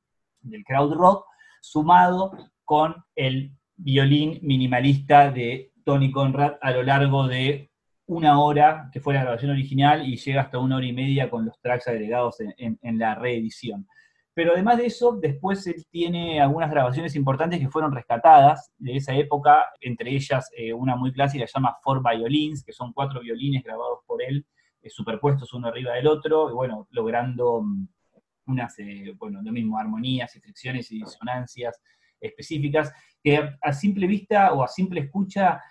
[0.43, 1.27] del krautrock,
[1.61, 2.33] sumado
[2.65, 7.71] con el violín minimalista de Tony Conrad a lo largo de
[8.05, 11.47] una hora, que fue la grabación original, y llega hasta una hora y media con
[11.47, 13.89] los tracks agregados en, la reedición.
[14.35, 19.15] Pero además de eso, después él tiene algunas grabaciones importantes que fueron rescatadas de esa
[19.15, 23.65] época, entre ellas eh, una muy clásica se llama Four Violins, que son cuatro violines
[23.65, 24.45] grabados por él,
[24.83, 27.89] eh, superpuestos uno arriba del otro, y bueno, logrando mm,
[28.49, 31.81] unas, eh, bueno, lo mismo, armonías y fricciones y disonancias
[32.21, 35.63] específicas, que a simple vista o a simple escucha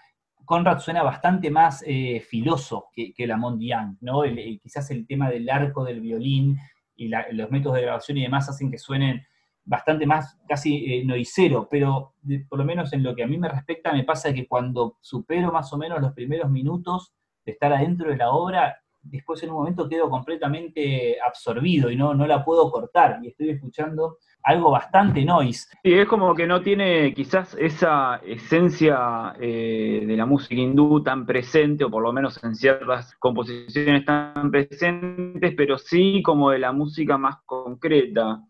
[0.48, 4.24] Conrad suena bastante más eh, filoso que, que Lamont Young, ¿no?
[4.64, 6.58] quizás el tema del arco del violín
[6.96, 9.28] y los métodos de grabación y demás hacen que suenen
[9.66, 12.14] bastante más casi eh, noisero, pero
[12.48, 15.52] por lo menos en lo que a mí me respecta me pasa que cuando supero
[15.52, 17.14] más o menos los primeros minutos
[17.46, 22.14] de estar adentro de la obra, después en un momento quedo completamente absorbido y no,
[22.14, 24.18] no la puedo cortar y estoy escuchando
[24.48, 25.68] algo bastante noise.
[25.84, 31.26] Sí, es como que no tiene quizás esa esencia eh, de la música hindú tan
[31.26, 36.72] presente, o por lo menos en ciertas composiciones tan presentes, pero sí como de la
[36.72, 38.42] música más concreta.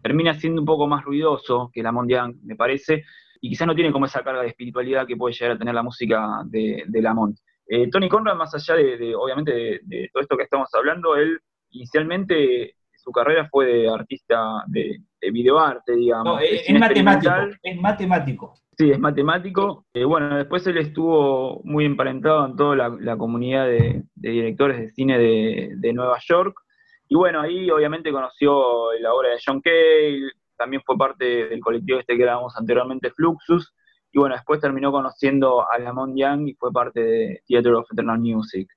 [0.00, 3.02] Termina siendo un poco más ruidoso que la Mondial, me parece,
[3.40, 5.82] y quizás no tiene como esa carga de espiritualidad que puede llegar a tener la
[5.82, 7.36] música de, de Lamont.
[7.72, 11.38] Eh, Tony Conrad, más allá de, obviamente, de, todo esto que estamos hablando, él
[11.70, 16.42] inicialmente su carrera fue de artista de, videoarte, digamos.
[16.42, 18.54] es, matemático, es matemático.
[18.76, 19.86] Sí, es matemático.
[19.94, 25.16] Eh, bueno, después él estuvo muy emparentado en toda la, comunidad de, directores de cine
[25.16, 26.56] de, Nueva York.
[27.08, 32.00] Y bueno, ahí obviamente conoció la obra de John Cale, también fue parte del colectivo
[32.00, 33.72] este que éramos anteriormente, Fluxus,
[34.12, 38.18] y bueno, después terminó conociendo a Lamont Young y fue parte de Theater of Eternal
[38.18, 38.68] Music.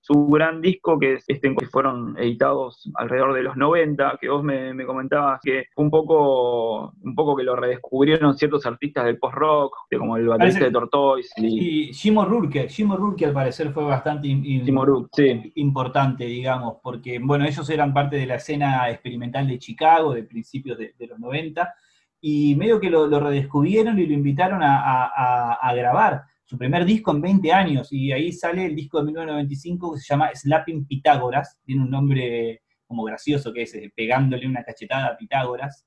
[0.00, 4.42] Su gran disco, que, es este, que fueron editados alrededor de los 90, que vos
[4.42, 9.76] me, comentabas que fue un poco, un poco que lo redescubrieron ciertos artistas del post-rock,
[9.98, 11.28] como el baterista de Tortoise.
[11.36, 17.92] Y, Jimo Rurke, Jimo Rurke al parecer fue bastante importante, digamos, porque bueno, ellos eran
[17.92, 21.74] parte de la escena experimental de Chicago de principios de, de los 90
[22.20, 27.52] y medio que lo, redescubrieron y lo invitaron a, grabar su primer disco en 20
[27.52, 31.90] años, y ahí sale el disco de 1995 que se llama Slapping Pitágoras, tiene un
[31.90, 35.84] nombre como gracioso que es eh, pegándole una cachetada a Pitágoras,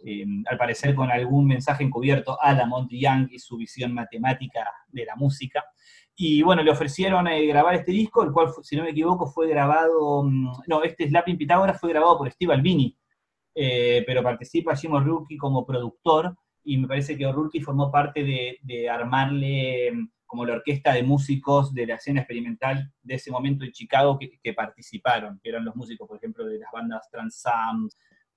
[0.00, 5.06] eh, al parecer con algún mensaje encubierto a Lamont Young y su visión matemática de
[5.06, 5.64] la música.
[6.14, 9.48] Y bueno, le ofrecieron eh, grabar este disco, el cual, si no me equivoco, fue
[9.48, 12.94] grabado, mm, no, este Slapping Pitágoras fue grabado por Steve Albini,
[13.54, 18.88] eh, pero participa Jim O'Rourke como productor y me parece que O'Rourke formó parte de,
[18.88, 23.72] armarle mm, como la orquesta de músicos de la escena experimental de ese momento en
[23.72, 27.44] Chicago que, participaron, que eran los músicos, por ejemplo, de las bandas Trans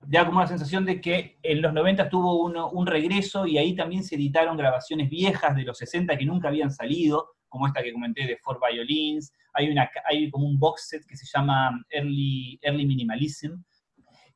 [0.06, 4.04] da como una sensación de que en los 90 tuvo un regreso y ahí también
[4.04, 8.26] se editaron grabaciones viejas de los 60 que nunca habían salido, como esta que comenté
[8.26, 12.86] de Four Violins, hay, una, hay como un box set que se llama Early, Early
[12.86, 13.54] Minimalism,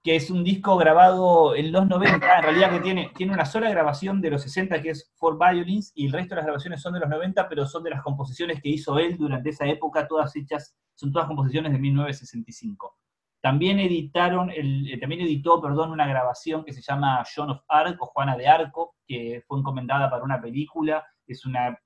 [0.03, 3.71] que es un disco grabado en los 90, en realidad que tiene, tiene una sola
[3.71, 6.95] grabación de los 60 que es Four Violins y el resto de las grabaciones son
[6.95, 10.35] de los 90, pero son de las composiciones que hizo él durante esa época, todas
[10.35, 12.99] hechas, son todas composiciones de 1965.
[13.41, 18.01] También editaron, el, eh, también editó, perdón, una grabación que se llama John of Arc
[18.03, 21.79] o Juana de Arco, que fue encomendada para una película, es una,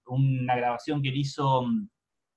[0.56, 1.88] grabación que él hizo mm,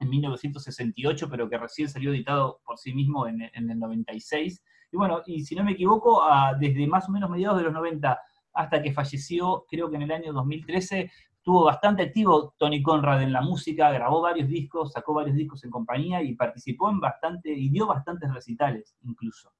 [0.01, 4.61] en 1968, pero que recién salió editado por sí mismo en el 96.
[4.91, 6.23] Y bueno, y si no me equivoco,
[6.59, 8.19] desde más o menos mediados de los 90
[8.53, 13.31] hasta que falleció, creo que en el año 2013, estuvo bastante activo Tony Conrad en
[13.31, 17.69] la música, grabó varios discos, sacó varios discos en compañía y participó en bastante, y
[17.69, 19.51] dio bastantes recitales incluso.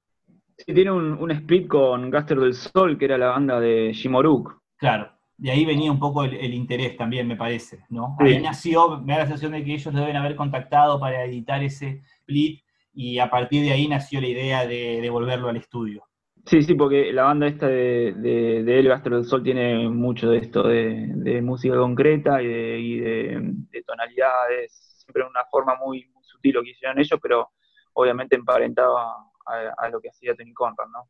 [0.58, 4.60] Sí, tiene un, split con Gaster del Sol, que era la banda de Jimoruk.
[4.76, 8.16] Claro, de ahí venía un poco el, interés también, me parece, ¿no?
[8.18, 12.02] Ahí nació, me da la sensación de que ellos deben haber contactado para editar ese
[12.18, 16.04] split, y a partir de ahí nació la idea de, de volverlo al estudio.
[16.46, 20.38] Sí, sí, porque la banda esta de, de, El Gastro del Sol tiene mucho de
[20.38, 26.98] esto de, música concreta y, de, tonalidades, siempre una forma muy, sutil lo que hicieron
[26.98, 27.50] ellos, pero
[27.92, 29.14] obviamente emparentaba
[29.46, 31.08] a, lo que hacía Tony Conrad, ¿no?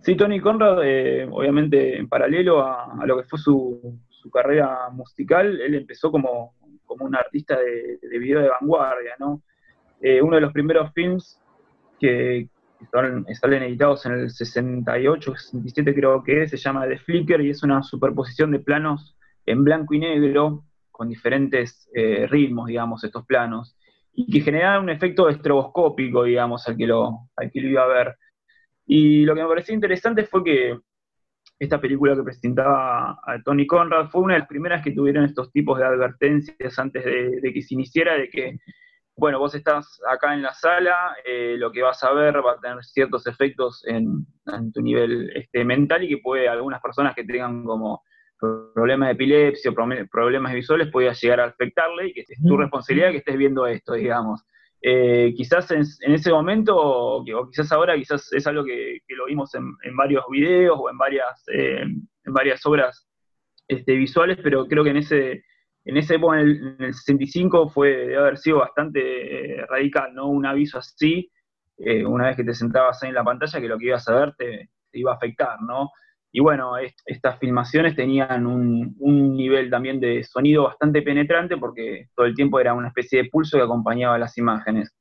[0.00, 4.00] Sí, Tony Conrad, eh, obviamente en paralelo a, lo que fue su,
[4.32, 6.54] carrera musical, él empezó como,
[6.84, 9.42] como un artista de, video de vanguardia, ¿no?
[10.02, 11.40] Eh, uno de los primeros films
[12.00, 12.48] que,
[12.90, 17.62] salen, editados en el 68, 67 creo que es, se llama The Flicker y es
[17.62, 23.76] una superposición de planos en blanco y negro con diferentes eh, ritmos, digamos, estos planos,
[24.12, 27.86] y que generan un efecto estroboscópico, digamos, al que, lo, al que lo iba a
[27.86, 28.16] ver.
[28.84, 30.78] Y lo que me pareció interesante fue que
[31.58, 35.52] esta película que presentaba a Tony Conrad fue una de las primeras que tuvieron estos
[35.52, 38.58] tipos de advertencias antes de, de que se iniciara, de que
[39.16, 42.60] bueno, vos estás acá en la sala, eh, lo que vas a ver va a
[42.60, 44.26] tener ciertos efectos en,
[44.72, 48.02] tu nivel este, mental y que puede algunas personas que tengan como
[48.74, 49.74] problemas de epilepsia o
[50.10, 53.92] problemas visuales pueda llegar a afectarle y que es tu responsabilidad que estés viendo esto,
[53.92, 54.44] digamos.
[54.84, 59.96] Eh, quizás en, ese momento, o, quizás ahora, quizás es algo que, lo vimos en,
[59.96, 63.06] varios videos o en varias, eh, en varias obras
[63.68, 65.44] este, visuales, pero creo que en ese
[65.84, 70.28] en ese época, en el, 65, fue, debe haber sido bastante eh, radical, ¿no?
[70.28, 71.30] Un aviso así,
[71.78, 74.34] eh, una vez que te sentabas en la pantalla, que lo que ibas a ver
[74.36, 75.90] te, iba a afectar, ¿no?
[76.30, 78.94] Y bueno, estas filmaciones tenían un,
[79.36, 83.58] nivel también de sonido bastante penetrante porque todo el tiempo era una especie de pulso
[83.58, 84.94] que acompañaba las imágenes.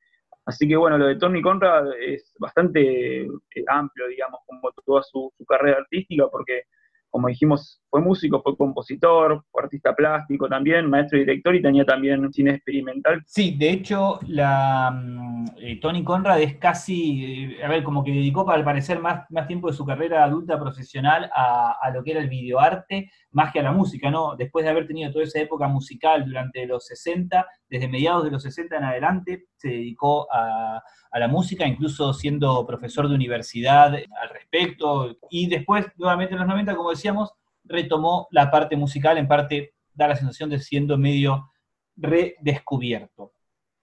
[0.46, 3.30] Así que bueno, lo de Tony Conrad es bastante eh,
[3.67, 6.63] amplio, digamos, como toda su carrera artística, porque
[7.12, 11.84] como dijimos, fue músico, fue compositor, fue artista plástico también, maestro y director y tenía
[11.84, 13.21] también cine experimental.
[13.28, 18.12] Sí, de hecho, la, mm, eh, Tony Conrad es casi, eh, a ver, como que
[18.12, 22.30] dedicó al parecer más, tiempo de su carrera adulta profesional a, lo que era el
[22.30, 24.36] videoarte, más que a la música, ¿no?
[24.36, 28.44] Después de haber tenido toda esa época musical durante los 60, desde mediados de los
[28.44, 34.30] 60 en adelante, se dedicó a, a la música, incluso siendo profesor de universidad al
[34.32, 37.32] respecto, y después, nuevamente en los 90, como decíamos,
[37.63, 41.52] retomó la parte musical, en parte da la sensación de siendo medio
[41.96, 43.34] redescubierto.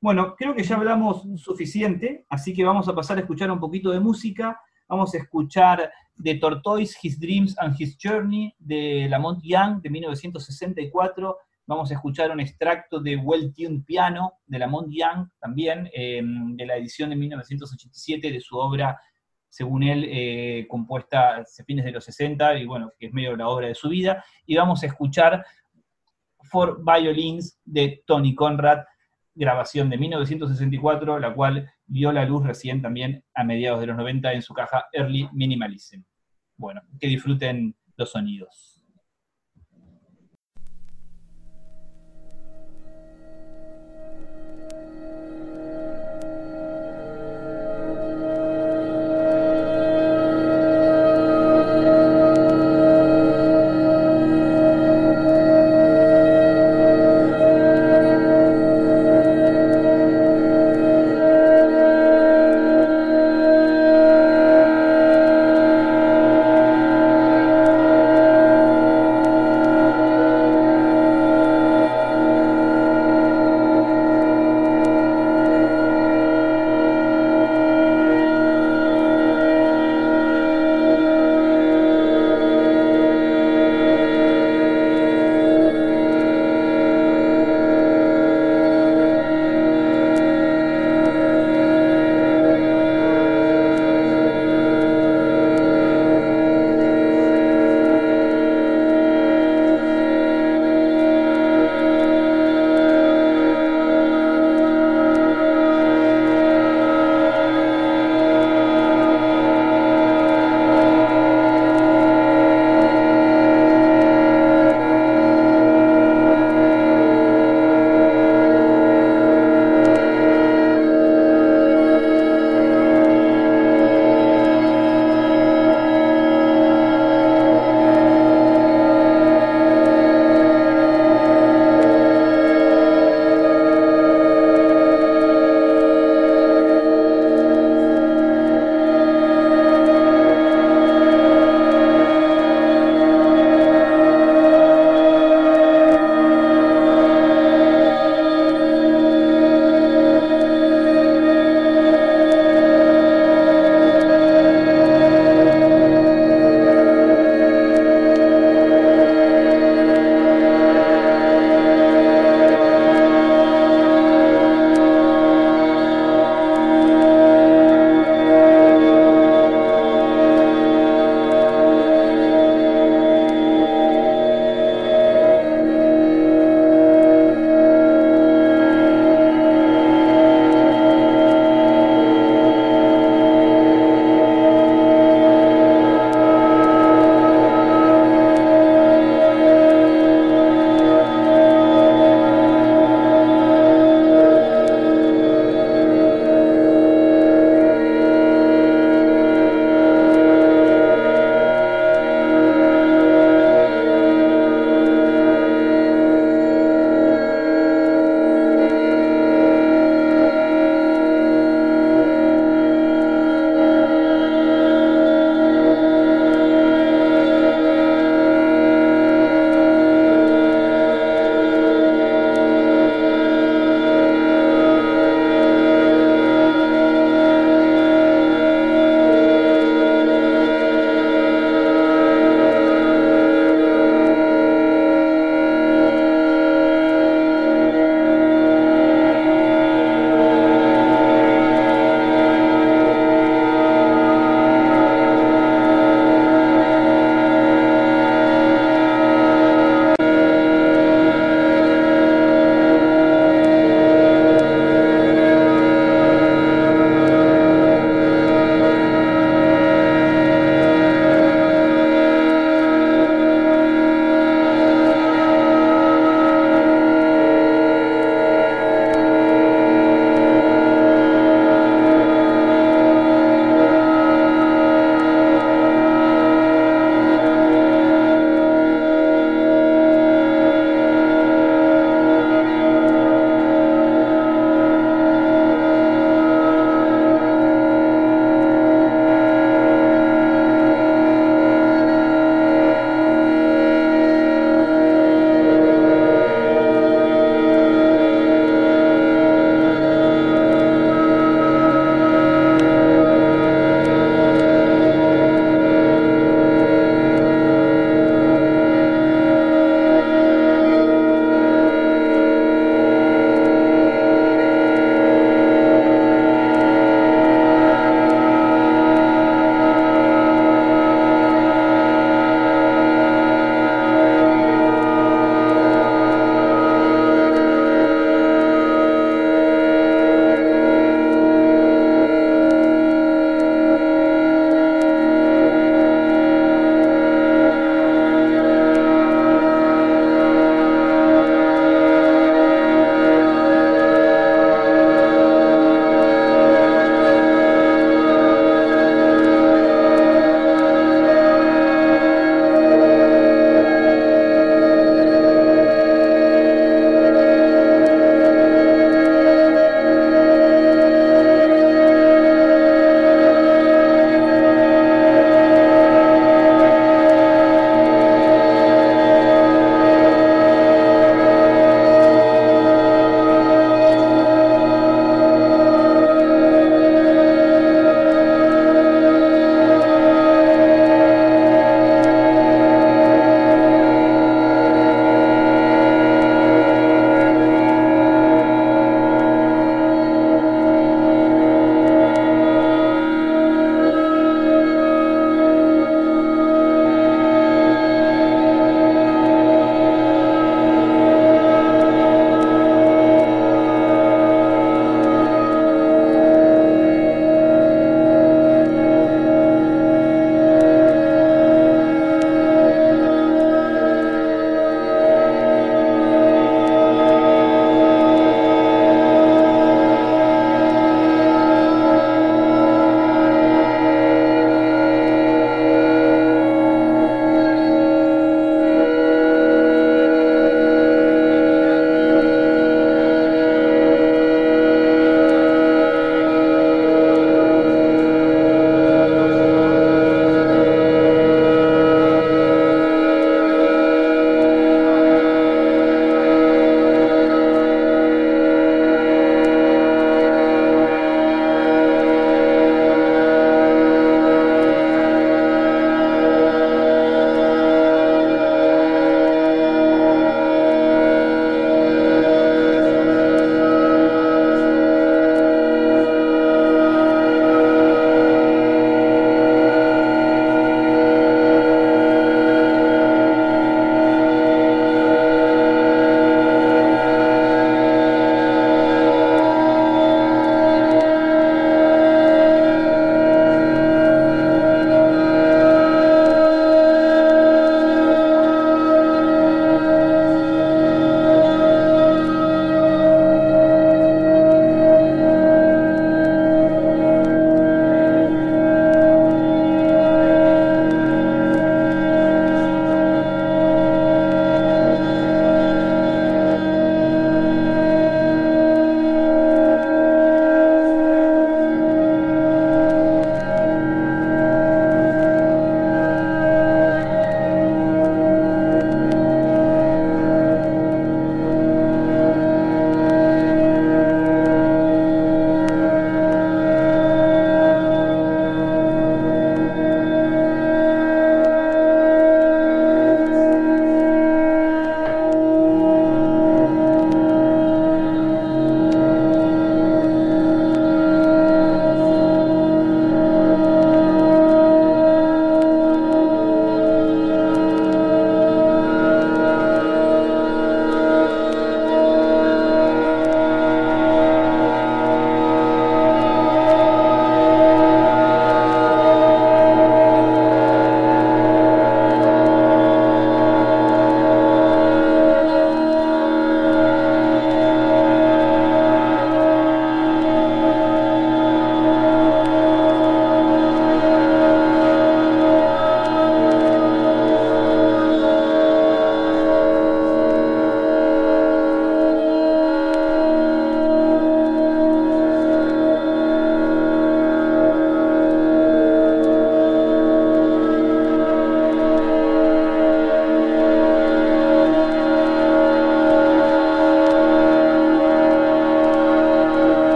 [0.00, 3.90] Bueno, creo que ya hablamos suficiente, así que vamos a pasar a escuchar un poquito
[3.90, 4.58] de música.
[4.90, 11.38] Vamos a escuchar de Tortoise, His Dreams and His Journey, de Lamont Young, de 1964.
[11.64, 16.66] Vamos a escuchar un extracto de Well Tuned Piano, de Lamont Young, también, eh, de
[16.66, 19.00] la edición de 1987 de su obra
[19.48, 23.48] según él, eh, compuesta a fines de los 60, y bueno, que es medio la
[23.48, 25.44] obra de su vida, y vamos a escuchar
[26.50, 28.78] For Violins de Tony Conrad,
[29.34, 34.32] grabación de 1964, la cual vio la luz recién también a mediados de los 90
[34.32, 36.02] en su caja Early Minimalism.
[36.56, 38.69] Bueno, que disfruten los sonidos.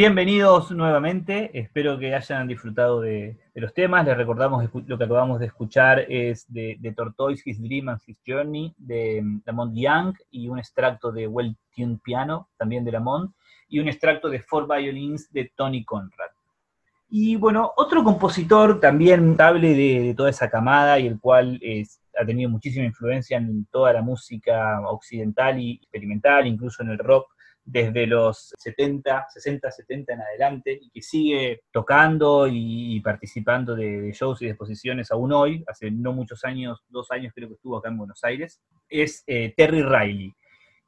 [0.00, 4.06] Bienvenidos nuevamente, espero que hayan disfrutado de, los temas.
[4.06, 8.74] Les recordamos lo que acabamos de escuchar es de, Tortoise, His Dream and His Journey,
[8.78, 13.34] de Lamont Young, y un extracto de Well Tuned Piano, también de Lamont,
[13.68, 16.30] y un extracto de Four Violins de Tony Conrad.
[17.10, 21.60] Y bueno, otro compositor también notable de, toda esa camada y el cual
[22.18, 27.28] ha tenido muchísima influencia en toda la música occidental y experimental, incluso en el rock,
[27.70, 34.42] desde los 70, 60, 70 en adelante y que sigue tocando y, participando de, shows
[34.42, 37.98] y exposiciones aún hoy, hace no muchos años, dos años creo que estuvo acá en
[37.98, 40.34] Buenos Aires, es eh, Terry Riley,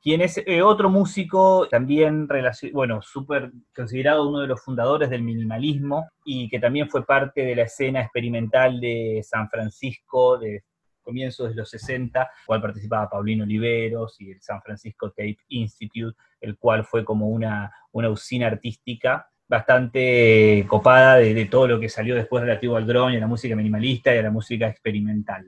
[0.03, 2.28] quien es eh, otro músico también,
[2.72, 7.55] bueno, súper considerado uno de los fundadores del minimalismo y que también fue parte de
[7.55, 10.64] la escena experimental de San Francisco, de
[11.03, 16.57] comienzos de los 60, cual participaba Paulino Oliveros y el San Francisco Tape Institute, el
[16.57, 22.42] cual fue como una, una usina artística bastante copada de, todo lo que salió después
[22.42, 25.46] relativo al y a la música minimalista y a la música experimental.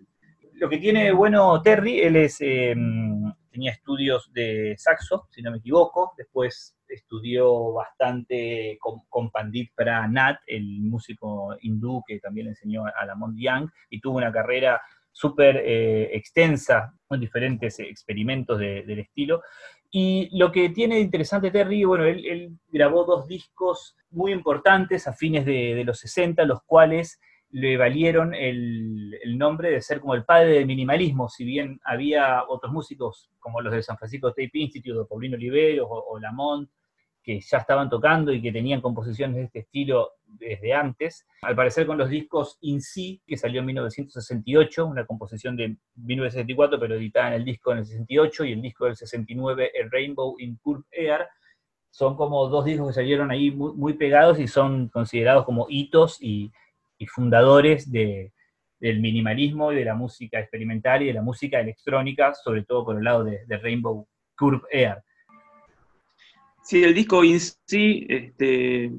[0.52, 5.56] Lo que tiene bueno Terry, él es, em, tenía estudios de saxo, si no me
[5.56, 13.38] equivoco, después estudió bastante con, Pandit Pranat, el músico hindú que también enseñó a Lamont
[13.38, 14.82] Young, y tuvo una carrera
[15.14, 19.42] súper eh, extensa con diferentes experimentos del estilo.
[19.90, 25.12] Y lo que tiene de interesante Terry, bueno, él, grabó dos discos muy importantes a
[25.12, 30.54] fines de, los 60, los cuales le valieron el, nombre de ser como el padre
[30.54, 35.06] del minimalismo, si bien había otros músicos como los del San Francisco Tape Institute, o
[35.06, 36.68] Paulino Oliveros o, o Lamont,
[37.24, 41.26] que ya estaban tocando y que tenían composiciones de este estilo desde antes.
[41.42, 46.78] Al parecer con los discos In Si, que salió en 1968, una composición de 1964,
[46.78, 50.36] pero editada en el disco en el 68, y el disco del 69, el Rainbow
[50.38, 51.26] in Curve Air,
[51.90, 56.52] son como dos discos que salieron ahí muy, pegados y son considerados como hitos y,
[57.06, 58.32] fundadores del
[58.80, 63.04] minimalismo y de la música experimental y de la música electrónica, sobre todo por el
[63.04, 65.04] lado de, de Rainbow Curve Air.
[66.64, 68.90] Sí, el disco in sí, este,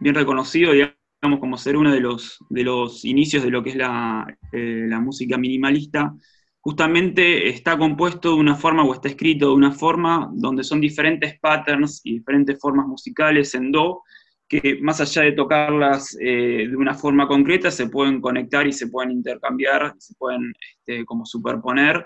[0.00, 3.76] bien reconocido, digamos, como ser uno de los, de los inicios de lo que es
[3.76, 6.14] la, eh, la música minimalista,
[6.60, 11.38] justamente está compuesto de una forma o está escrito de una forma donde son diferentes
[11.40, 14.02] patterns y diferentes formas musicales en Do,
[14.48, 18.88] que más allá de tocarlas eh, de una forma concreta, se pueden conectar y se
[18.88, 22.02] pueden intercambiar, se pueden este, como superponer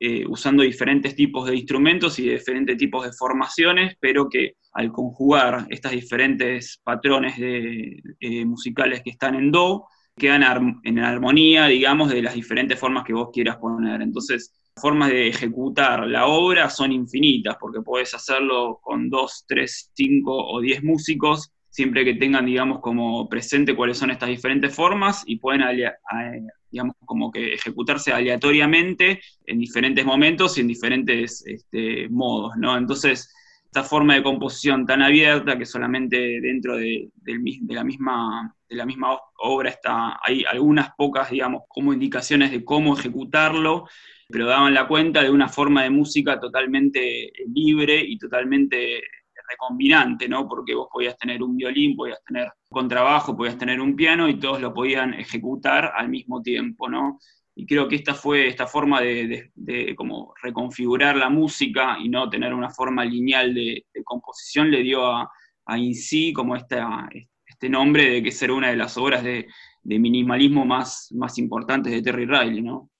[0.00, 5.66] eh, usando diferentes tipos de instrumentos y diferentes tipos de formaciones, pero que al conjugar
[5.70, 9.86] estas diferentes patrones de, eh, musicales que están en Do,
[10.16, 14.02] quedan en armonía, digamos, de las diferentes formas que vos quieras poner.
[14.02, 20.36] Entonces, formas de ejecutar la obra son infinitas, porque podés hacerlo con dos, tres, cinco
[20.36, 25.36] o diez músicos, siempre que tengan, digamos, como presente cuáles son estas diferentes formas y
[25.36, 25.62] pueden
[26.72, 32.76] digamos, como que ejecutarse aleatoriamente en diferentes momentos y en diferentes este, modos, ¿no?
[32.76, 33.32] Entonces,
[33.66, 37.10] esta forma de composición tan abierta que solamente dentro de,
[37.68, 42.98] la, misma, de la misma obra está, hay algunas pocas, digamos, como indicaciones de cómo
[42.98, 43.86] ejecutarlo,
[44.28, 49.00] pero daban la cuenta de una forma de música totalmente libre y totalmente
[49.48, 50.48] recombinante, ¿no?
[50.48, 54.60] Porque vos podías tener un violín, podías tener contrabajo, podías tener un piano y todos
[54.60, 57.18] lo podían ejecutar al mismo tiempo, ¿no?
[57.54, 59.50] Y creo que esta fue esta forma de,
[59.96, 65.28] como reconfigurar la música y no tener una forma lineal de, composición le dio a,
[65.66, 67.08] a INSI como esta,
[67.58, 69.48] este nombre de que ser una de las obras de,
[69.82, 72.90] minimalismo más, más importantes de Terry Riley, ¿no?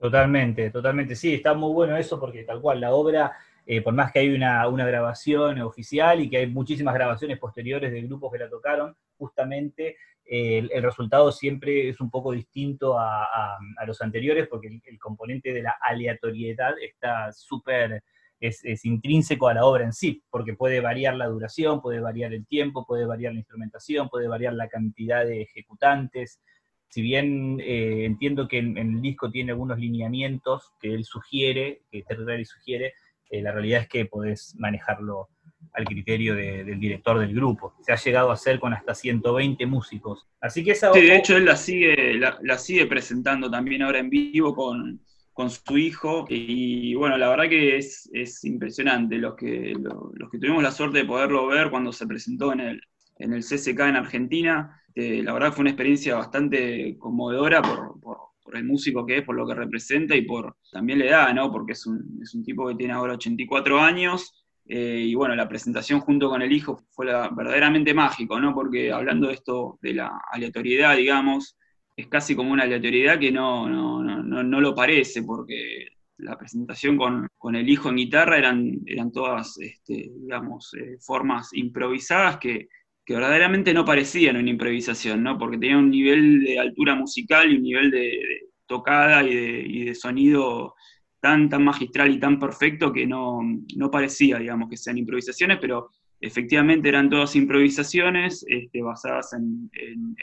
[0.00, 1.14] Totalmente, totalmente.
[1.14, 3.32] Sí, está muy bueno eso porque tal cual la obra
[3.72, 8.02] eh, por más que hay una, grabación oficial y que hay muchísimas grabaciones posteriores de
[8.02, 13.56] grupos que la tocaron, justamente eh, el, resultado siempre es un poco distinto a,
[13.86, 18.02] los anteriores porque el, componente de la aleatoriedad está súper,
[18.40, 22.48] es, intrínseco a la obra en sí, porque puede variar la duración, puede variar el
[22.48, 26.40] tiempo, puede variar la instrumentación, puede variar la cantidad de ejecutantes.
[26.88, 32.44] Si bien eh, entiendo que el disco tiene algunos lineamientos que él sugiere, que Terry
[32.44, 32.94] sugiere,
[33.30, 35.28] eh, la realidad es que podés manejarlo
[35.72, 37.74] al criterio del director del grupo.
[37.82, 40.26] Se ha llegado a hacer con hasta 120 músicos.
[40.40, 40.92] Así que esa...
[40.92, 45.00] Sí, de hecho él la sigue, la, sigue presentando también ahora en vivo con,
[45.48, 46.26] su hijo.
[46.28, 48.10] Y bueno, la verdad que es,
[48.44, 49.16] impresionante.
[49.16, 52.82] Los que, los que tuvimos la suerte de poderlo ver cuando se presentó en el,
[53.18, 58.29] en el CCK en Argentina, eh, la verdad fue una experiencia bastante conmovedora por por
[58.56, 61.50] el músico que es, por lo que representa y por también la edad, ¿no?
[61.50, 64.34] Porque es un, es un tipo que tiene ahora 84 años
[64.72, 68.54] Eh, y bueno, la presentación junto con el hijo fue verdaderamente mágico, ¿no?
[68.54, 71.56] Porque hablando de esto, de la aleatoriedad, digamos,
[71.96, 75.88] es casi como una aleatoriedad que no, no, no, no lo parece, porque
[76.18, 82.38] la presentación con, el hijo en guitarra eran, eran todas, este, digamos, eh, formas improvisadas
[82.38, 82.68] que,
[83.06, 85.38] verdaderamente no parecían una improvisación, ¿no?
[85.38, 90.74] Porque tenían un nivel de altura musical y un nivel de, tocada y de, sonido
[91.20, 93.42] tan, tan magistral y tan perfecto que no,
[93.90, 95.90] parecía, digamos, que sean improvisaciones, pero
[96.20, 99.70] efectivamente eran todas improvisaciones este, basadas en,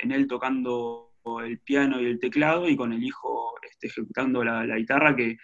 [0.10, 1.12] él tocando
[1.44, 5.38] el piano y el teclado y con el hijo este, ejecutando la, la guitarra que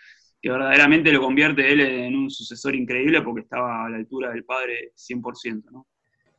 [0.43, 4.43] que verdaderamente lo convierte él en un sucesor increíble porque estaba a la altura del
[4.43, 5.87] padre 100%, ¿no?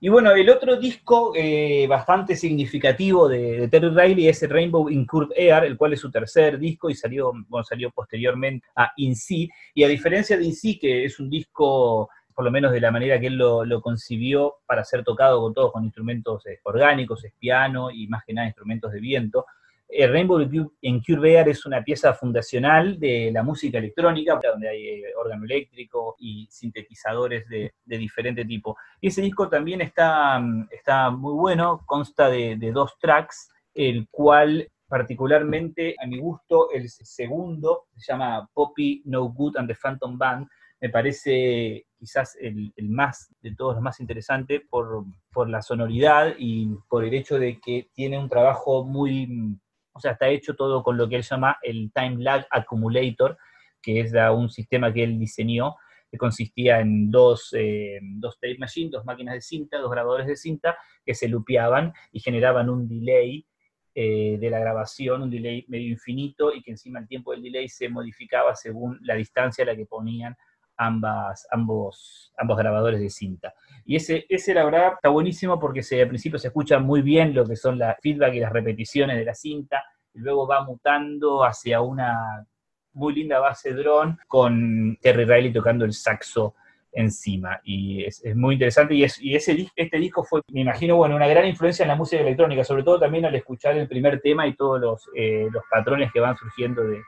[0.05, 5.07] Y bueno, el otro disco eh, bastante significativo de, Terry Riley es el Rainbow in
[5.07, 9.17] Curve Air, el cual es su tercer disco y salió, bueno, salió posteriormente a In
[9.17, 9.49] C.
[9.73, 12.91] Y a diferencia de In C, que es un disco, por lo menos de la
[12.91, 17.25] manera que él lo, lo concibió, para ser tocado con todos con instrumentos eh, orgánicos,
[17.25, 19.47] es piano y más que nada instrumentos de viento,
[19.89, 25.05] el Rainbow en Curve es una pieza fundacional de la música electrónica, donde hay eh,
[25.17, 28.77] órgano eléctrico y sintetizadores de, diferente tipo.
[29.01, 34.69] Y ese disco también está, mm, está muy bueno, consta de, dos tracks, el cual
[34.89, 40.49] particularmente a mi gusto, el segundo, se llama Poppy No Good and the Phantom Band,
[40.81, 46.75] me parece quizás el, más de todos los más interesantes por, por, la sonoridad y
[46.89, 49.59] por el hecho de que tiene un trabajo muy
[49.95, 53.39] o sea, está hecho todo con lo que él llama el Time Lag Accumulator,
[53.81, 55.77] que es un sistema que él diseñó,
[56.11, 60.37] que consistía en dos, eh, dos tape machines, dos máquinas de cinta, dos grabadores de
[60.37, 63.47] cinta, que se lupeaban y generaban un delay
[63.95, 67.69] eh, de la grabación, un delay medio infinito, y que encima el tiempo del delay
[67.69, 70.37] se modificaba según la distancia a la que ponían
[70.77, 73.55] ambas, ambos, ambos grabadores de cinta.
[73.85, 77.35] Y ese, ese, la verdad, está buenísimo porque se, al principio se escucha muy bien
[77.35, 79.85] lo que son las feedback y las repeticiones de la cinta,
[80.15, 82.47] y luego va mutando hacia una
[82.93, 86.55] muy linda base drone con Terry Riley tocando el saxo
[86.93, 87.61] encima.
[87.65, 88.95] Y es, muy interesante.
[88.95, 91.97] Y, es, y ese, este disco fue, me imagino, bueno, una gran influencia en la
[91.97, 95.65] música electrónica, sobre todo también al escuchar el primer tema y todos los, eh, los
[95.69, 97.03] patrones que van surgiendo de,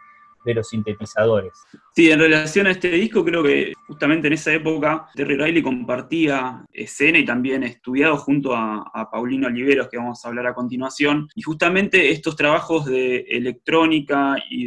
[0.47, 1.52] de los sintetizadores.
[1.94, 6.64] Sí, en relación a este disco, creo que justamente en esa época Terry Riley compartía
[6.73, 11.43] escena y también estudiado junto a, Paulino Oliveros, que vamos a hablar a continuación, y
[11.43, 14.66] justamente estos trabajos de electrónica y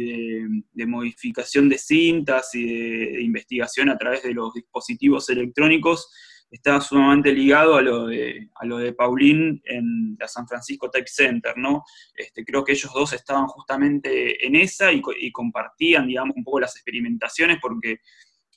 [0.74, 6.08] de, modificación de cintas y de investigación a través de los dispositivos electrónicos
[6.50, 11.06] estaba sumamente ligado a lo de, a lo de Paulín en la San Francisco Type
[11.06, 11.84] Center, ¿no?
[12.14, 15.00] Este, creo que ellos dos estaban justamente en esa y,
[15.30, 17.98] compartían, digamos, un poco las experimentaciones, porque,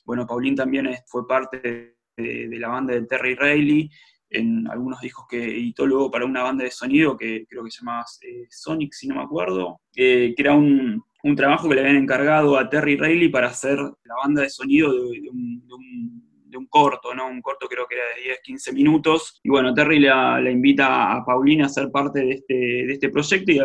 [0.04, 3.90] bueno, Paulín también fue parte de, la banda de Terry Reilly,
[4.30, 7.80] en algunos discos que editó luego para una banda de sonido que creo que se
[7.80, 11.04] llamaba eh, Sonic, si no me acuerdo, eh, que era un,
[11.36, 15.30] trabajo que le habían encargado a Terry Reilly para hacer la banda de sonido de
[15.30, 16.23] un un
[16.66, 17.28] corto, ¿no?
[17.28, 19.40] Un corto creo que era de 10, 15 minutos.
[19.42, 23.52] Y bueno, Terry la, invita a Paulina a ser parte de este, de este proyecto
[23.52, 23.60] y,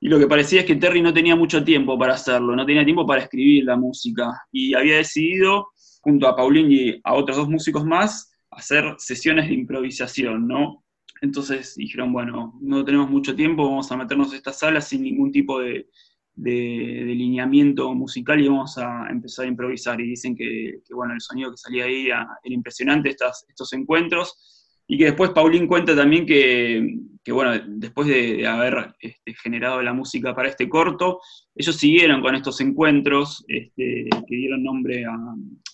[0.00, 2.84] y lo que parecía es que Terry no tenía mucho tiempo para hacerlo, no tenía
[2.84, 4.32] tiempo para escribir la música.
[4.52, 5.68] Y había decidido,
[6.00, 10.84] junto a Paulín y a otros dos músicos más, hacer sesiones de improvisación, ¿no?
[11.22, 15.32] Entonces dijeron, bueno, no tenemos mucho tiempo, vamos a meternos en esta sala sin ningún
[15.32, 15.88] tipo de,
[16.34, 20.00] de, lineamiento musical y vamos a empezar a improvisar.
[20.00, 24.50] Y dicen que, bueno, el sonido que salía ahí era, impresionante, estos encuentros.
[24.86, 30.34] Y que después Paulín cuenta también que, bueno, después de, haber este, generado la música
[30.34, 31.20] para este corto,
[31.54, 35.16] ellos siguieron con estos encuentros este, que dieron nombre a,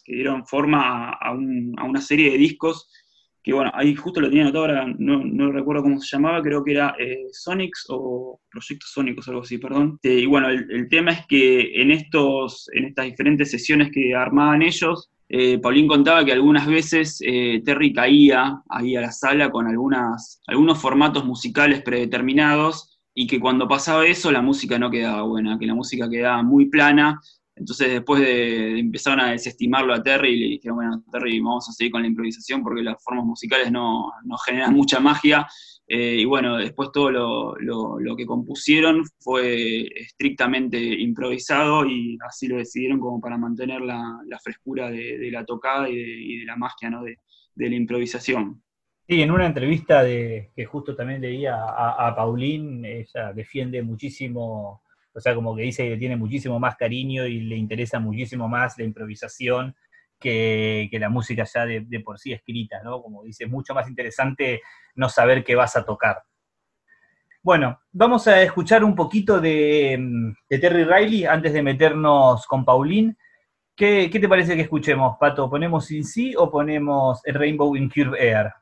[0.04, 2.88] que dieron forma a una serie de discos
[3.42, 6.72] que bueno, ahí justo lo tenía anotado ahora, no, recuerdo cómo se llamaba, creo que
[6.72, 9.98] era eh, Sonics o Proyectos Sónicos, algo así, perdón.
[10.02, 14.62] Eh, y bueno, el, tema es que en, estos, en estas diferentes sesiones que armaban
[14.62, 20.78] ellos, eh, Paulín contaba que algunas veces Terry caía ahí a la sala con algunos
[20.78, 25.74] formatos musicales predeterminados y que cuando pasaba eso la música no quedaba buena, que la
[25.74, 27.20] música quedaba muy plana
[27.60, 31.92] entonces después de, empezaron a desestimarlo a Terry, le dijeron, bueno, Terry, vamos a seguir
[31.92, 34.10] con la improvisación porque las formas musicales no,
[34.46, 35.46] generan mucha magia.
[35.86, 42.98] Eh, y bueno, después todo lo, que compusieron fue estrictamente improvisado y así lo decidieron
[42.98, 47.02] como para mantener la, frescura de, la tocada y de, la magia ¿no?
[47.02, 47.18] de,
[47.56, 48.62] la improvisación.
[49.06, 54.82] Sí, en una entrevista de, que justo también leía a, a Paulín, ella defiende muchísimo
[55.12, 58.78] o sea, como que dice que tiene muchísimo más cariño y le interesa muchísimo más
[58.78, 59.74] la improvisación
[60.20, 63.02] que, la música ya de, por sí escrita, ¿no?
[63.02, 64.60] Como dice, es mucho más interesante
[64.94, 66.22] no saber qué vas a tocar.
[67.42, 69.98] Bueno, vamos a escuchar un poquito de,
[70.48, 73.16] Terry Riley antes de meternos con Pauline.
[73.74, 75.48] ¿Qué, te parece que escuchemos, Pato?
[75.48, 78.52] ¿Ponemos In sí o ponemos el Rainbow in Curve Air?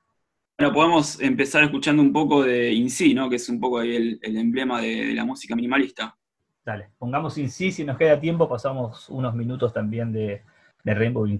[0.57, 3.29] Bueno, podemos empezar escuchando un poco de In ¿no?
[3.29, 6.18] Que es un poco ahí el, emblema de, la música minimalista.
[6.69, 10.43] Dale, pongamos In sí, si nos queda tiempo pasamos unos minutos también de,
[10.85, 11.39] de Rainbow in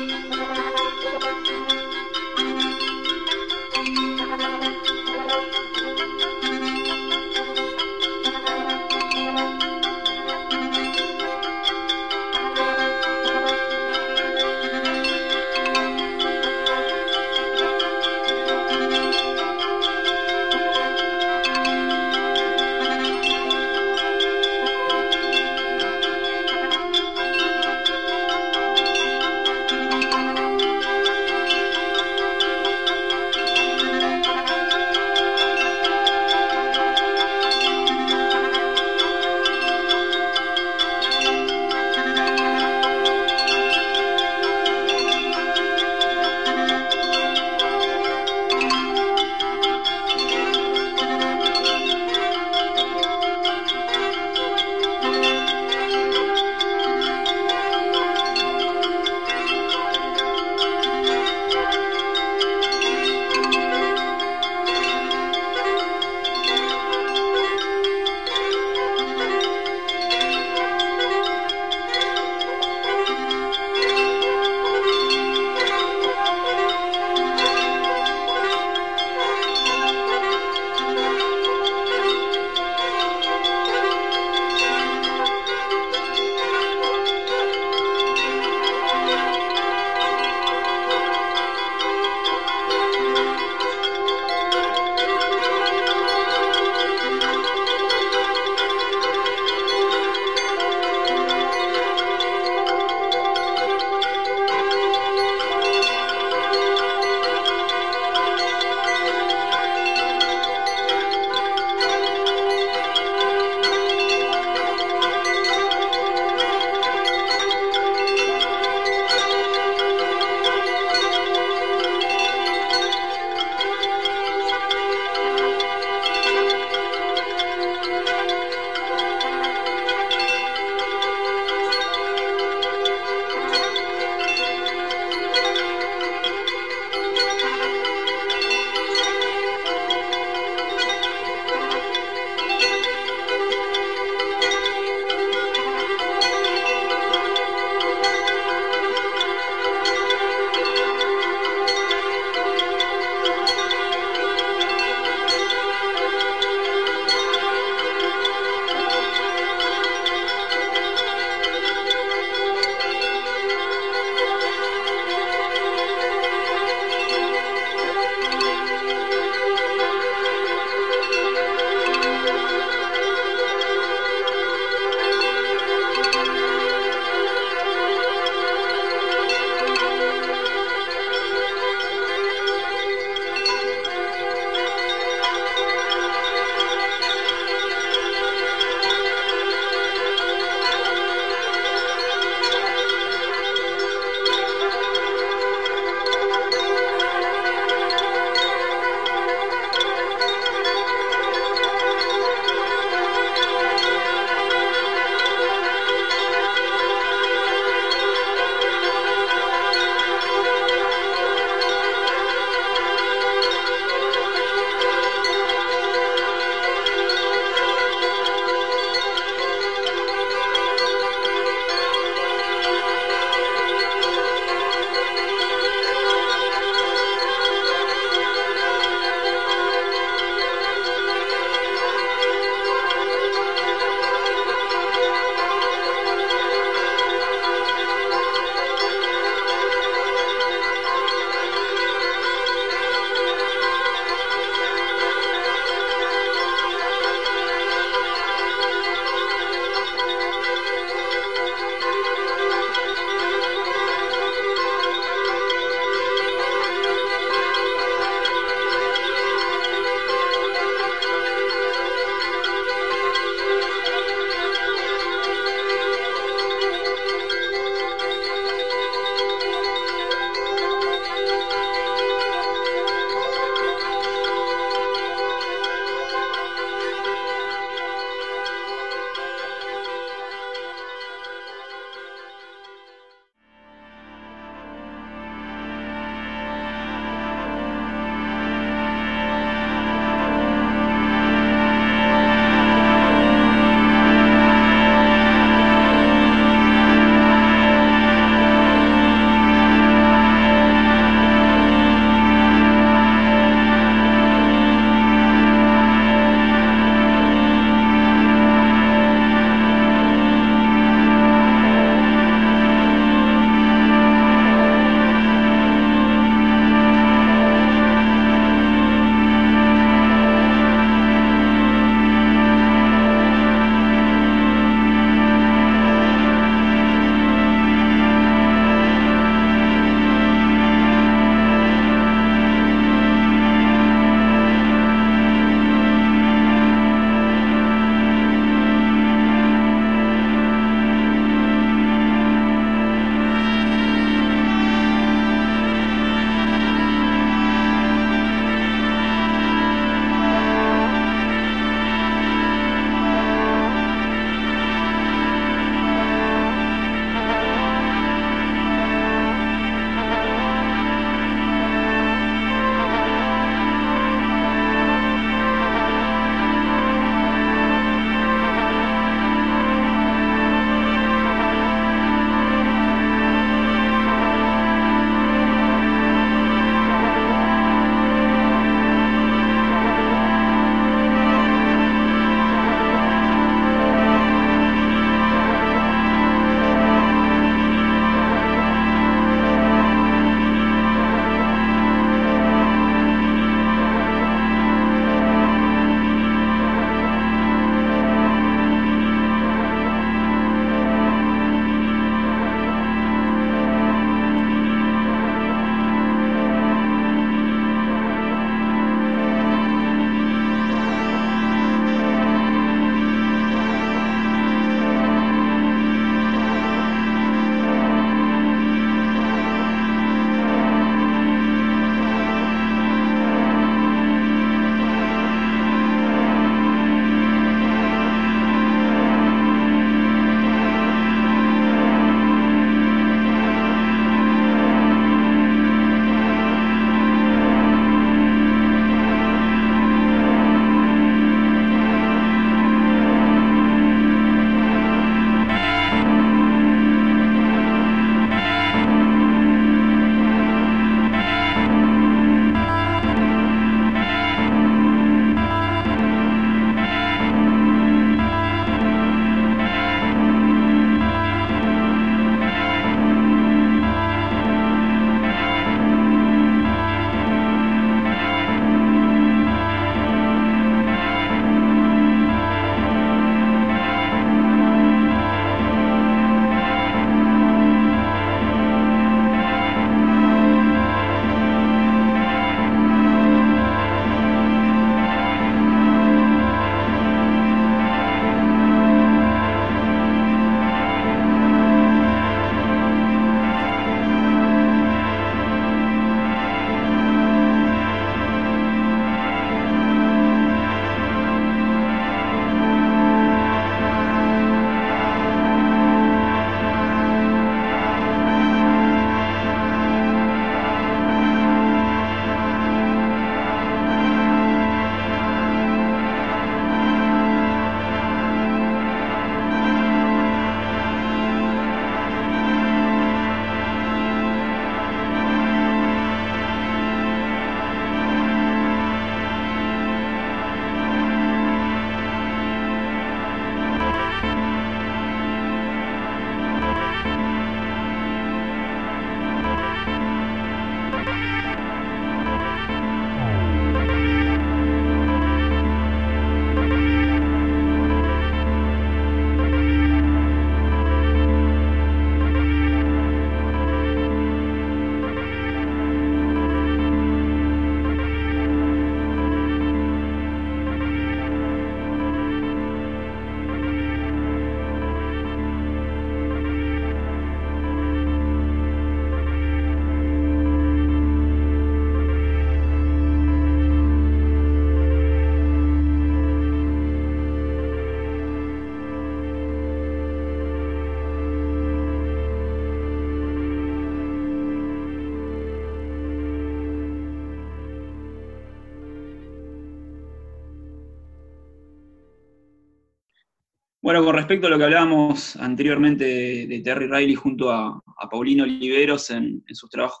[593.86, 596.04] Bueno, con respecto a lo que hablábamos anteriormente
[596.48, 597.80] de, Terry Riley junto a,
[598.10, 600.00] Paulino Oliveros en, sus trabajos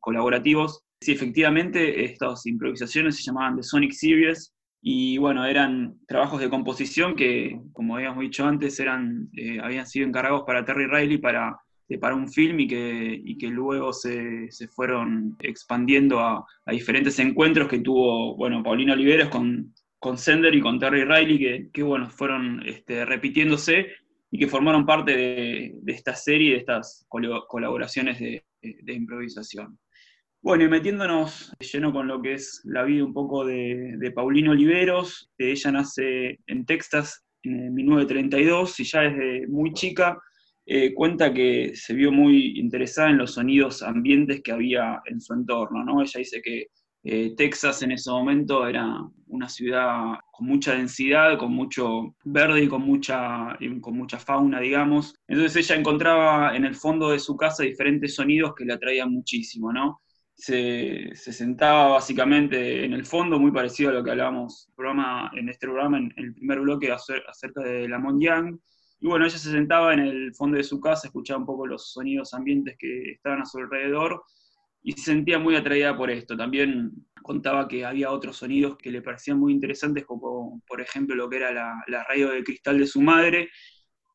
[0.00, 6.50] colaborativos, sí, efectivamente, estas improvisaciones se llamaban The Sonic Series, y bueno, eran trabajos de
[6.50, 11.56] composición que, como habíamos dicho antes, eran, eh, habían sido encargados para Terry Riley para,
[11.88, 17.78] eh, para un film y que, que luego se, fueron expandiendo a, diferentes encuentros que
[17.78, 19.71] tuvo, bueno, Paulino Oliveros con,
[20.02, 23.86] con Sender y con Terry Riley, que, bueno, fueron este, repitiéndose
[24.32, 29.78] y que formaron parte de, esta serie, de estas colaboraciones de improvisación.
[30.42, 34.50] Bueno, y metiéndonos lleno con lo que es la vida un poco de, de Paulina
[34.50, 40.18] Oliveros, ella nace en Texas en 1932 y ya desde muy chica
[40.66, 45.32] eh, cuenta que se vio muy interesada en los sonidos ambientes que había en su
[45.32, 45.84] entorno.
[45.84, 46.02] ¿no?
[46.02, 46.66] Ella dice que
[47.04, 52.68] eh, Texas en ese momento era una ciudad con mucha densidad, con mucho verde y
[52.68, 55.14] con mucha, con mucha fauna, digamos.
[55.26, 59.72] Entonces ella encontraba en el fondo de su casa diferentes sonidos que le atraían muchísimo,
[59.72, 60.02] ¿no?
[60.34, 65.66] se, sentaba básicamente en el fondo, muy parecido a lo que hablábamos programa, en este
[65.66, 68.58] programa, en, el primer bloque acerca de la Young.
[69.00, 71.92] Y bueno, ella se sentaba en el fondo de su casa, escuchaba un poco los
[71.92, 74.22] sonidos ambientes que estaban a su alrededor
[74.82, 76.36] y se sentía muy atraída por esto.
[76.36, 76.92] También
[77.22, 81.36] contaba que había otros sonidos que le parecían muy interesantes, como por ejemplo lo que
[81.36, 83.50] era la, radio de cristal de su madre,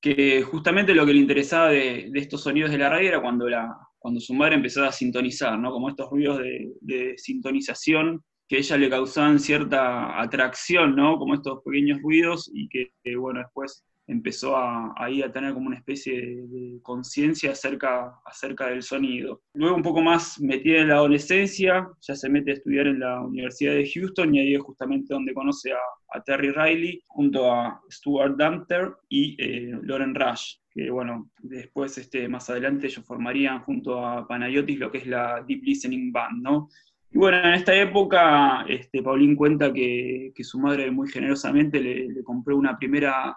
[0.02, 3.48] que justamente lo que le interesaba de, de estos sonidos de la radio era cuando
[3.50, 3.74] la,
[4.08, 5.72] cuando su madre empezaba a sintonizar, ¿no?
[5.72, 6.40] Como estos ruidos
[6.82, 11.18] de, sintonización que ella le causaban cierta atracción, ¿no?
[11.18, 15.78] Como estos pequeños ruidos y que, bueno, después empezó a, ahí a tener como una
[15.78, 19.42] especie de, conciencia acerca, acerca del sonido.
[19.54, 23.22] Luego un poco más metida en la adolescencia, ya se mete a estudiar en la
[23.22, 25.78] Universidad de Houston y ahí es justamente donde conoce a,
[26.26, 32.50] Terry Riley junto a Stuart Dunter y eh, Lauren Rush que bueno, después este, más
[32.50, 36.70] adelante ellos formarían junto a Panayotis lo que es la Deep Listening Band, ¿no?
[37.12, 42.58] Y bueno, en esta época, este, Paulín cuenta que, su madre muy generosamente le, compró
[42.58, 43.36] una primera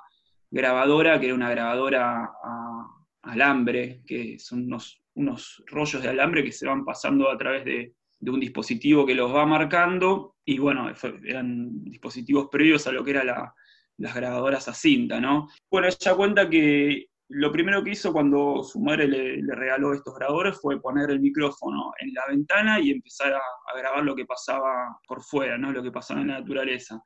[0.51, 2.87] grabadora, que era una grabadora a
[3.23, 7.95] alambre, que son unos, unos rollos de alambre que se van pasando a través de,
[8.23, 10.93] un dispositivo que los va marcando, y bueno,
[11.25, 13.29] eran dispositivos previos a lo que eran
[13.97, 15.49] las grabadoras a cinta, ¿no?
[15.71, 20.61] Bueno, ella cuenta que lo primero que hizo cuando su madre le, regaló estos grabadores
[20.61, 25.23] fue poner el micrófono en la ventana y empezar a, grabar lo que pasaba por
[25.23, 25.71] fuera, ¿no?
[25.71, 27.01] lo que pasaba en la naturaleza.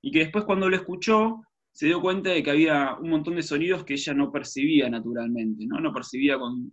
[0.00, 1.42] Y que después cuando lo escuchó,
[1.76, 5.66] se dio cuenta de que había un montón de sonidos que ella no percibía naturalmente,
[5.66, 6.72] no, no percibía con,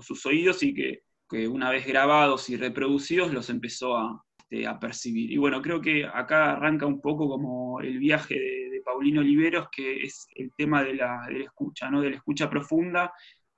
[0.00, 1.02] sus oídos y que,
[1.48, 5.30] una vez grabados y reproducidos los empezó a, este, a percibir.
[5.30, 10.02] Y bueno, creo que acá arranca un poco como el viaje de, Paulino Oliveros, que
[10.02, 12.00] es el tema de la, escucha, ¿no?
[12.00, 13.12] de la escucha profunda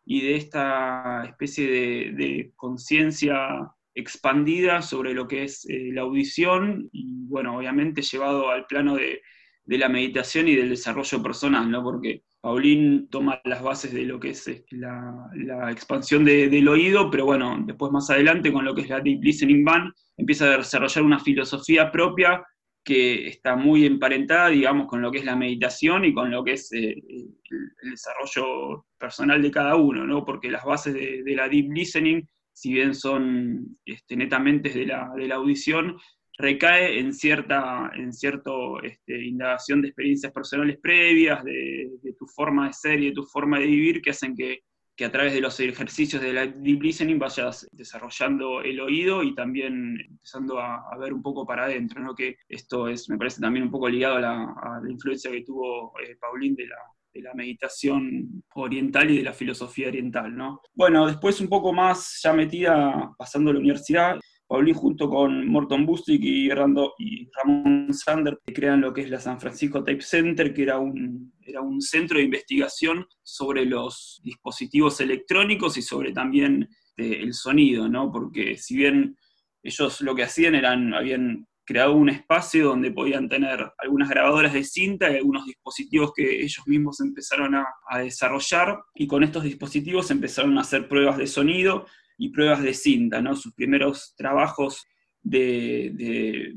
[0.04, 1.66] y de esta especie
[2.12, 8.66] de, conciencia expandida sobre lo que es eh, la audición y bueno, obviamente llevado al
[8.66, 9.22] plano de,
[9.66, 11.82] la meditación y del desarrollo personal, ¿no?
[11.82, 17.24] Porque Paulín toma las bases de lo que es este, la, expansión del oído, pero
[17.24, 21.04] bueno, después más adelante con lo que es la Deep Listening Band, empieza a desarrollar
[21.04, 22.44] una filosofía propia
[22.84, 26.52] que está muy emparentada, digamos, con lo que es la meditación y con lo que
[26.52, 30.24] es eh, el, desarrollo personal de cada uno, ¿no?
[30.24, 35.28] Porque las bases de, la deep listening, si bien son este, netamente de la, de
[35.28, 35.96] la audición,
[36.36, 42.66] recae en cierta en cierto, este, indagación de experiencias personales previas, de, de, tu forma
[42.66, 44.62] de ser y de tu forma de vivir, que hacen que
[44.96, 49.34] que a través de los ejercicios de la deep listening vayas desarrollando el oído y
[49.34, 52.14] también empezando a, ver un poco para adentro, ¿no?
[52.14, 56.16] que esto es, me parece también un poco ligado a la, influencia que tuvo eh,
[56.20, 56.76] Paulín de la,
[57.12, 60.34] de la meditación oriental y de la filosofía oriental.
[60.36, 60.60] ¿no?
[60.72, 65.86] Bueno, después un poco más ya metida, pasando a la universidad, Paulín junto con Morton
[65.86, 70.62] Bustick y, y Ramón Sander crean lo que es la San Francisco Type Center, que
[70.62, 77.20] era un, era un centro de investigación sobre los dispositivos electrónicos y sobre también eh,
[77.22, 78.12] el sonido, ¿no?
[78.12, 79.16] Porque si bien
[79.62, 84.64] ellos lo que hacían eran, habían creado un espacio donde podían tener algunas grabadoras de
[84.64, 90.58] cinta y algunos dispositivos que ellos mismos empezaron a desarrollar y con estos dispositivos empezaron
[90.58, 91.86] a hacer pruebas de sonido
[92.18, 93.34] y pruebas de cinta, ¿no?
[93.36, 94.86] Sus primeros trabajos
[95.24, 96.54] de,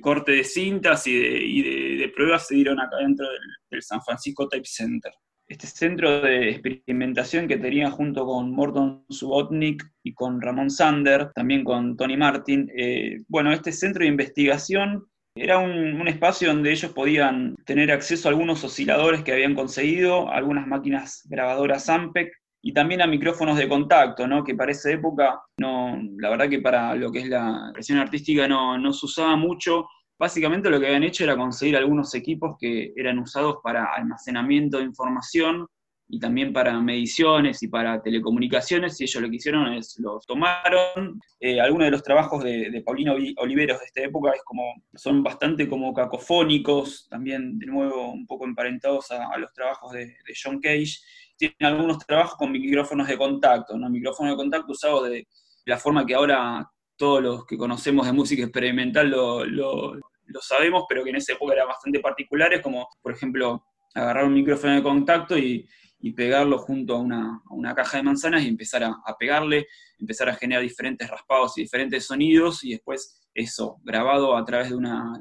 [0.00, 3.26] corte de cintas y, de, pruebas se dieron acá dentro
[3.70, 5.12] del, San Francisco Type Center.
[5.46, 11.64] Este centro de experimentación que tenía junto con Morton Subotnik y con Ramón Sander, también
[11.64, 17.56] con Tony Martin, eh, bueno, este centro de investigación Era un, espacio donde ellos podían
[17.64, 23.06] tener acceso a algunos osciladores que habían conseguido, algunas máquinas grabadoras Ampec y también a
[23.06, 24.44] micrófonos de contacto, ¿no?
[24.44, 28.46] que para esa época, no, la verdad que para lo que es la presión artística
[28.46, 29.86] no, no se usaba mucho.
[30.18, 34.84] Básicamente lo que habían hecho era conseguir algunos equipos que eran usados para almacenamiento de
[34.84, 35.66] información
[36.12, 41.20] y también para mediciones y para telecomunicaciones, y ellos lo que hicieron es los tomaron.
[41.38, 45.68] Eh, algunos de los trabajos de, Paulino Oliveros de esta época es como, son bastante
[45.68, 50.98] como cacofónicos, también de nuevo un poco emparentados a, los trabajos de, John Cage.
[51.40, 53.88] Tienen algunos trabajos con micrófonos de contacto, ¿no?
[53.88, 55.26] micrófonos de contacto usados de
[55.64, 59.98] la forma que ahora todos los que conocemos de música experimental lo, lo,
[60.42, 63.64] sabemos, pero que en esa época eran bastante particulares, como por ejemplo
[63.94, 65.66] agarrar un micrófono de contacto y
[66.00, 69.66] y pegarlo junto a una, caja de manzanas y empezar a, pegarle,
[69.98, 74.76] empezar a generar diferentes raspados y diferentes sonidos y después eso, grabado a través de
[74.76, 75.20] una,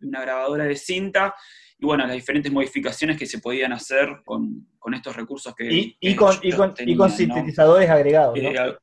[0.00, 1.34] grabadora de cinta
[1.78, 5.94] y bueno, las diferentes modificaciones que se podían hacer con, estos recursos que...
[6.00, 6.34] Y, con,
[7.10, 8.36] sintetizadores agregados.
[8.36, 8.48] ¿no?
[8.48, 8.76] Eh,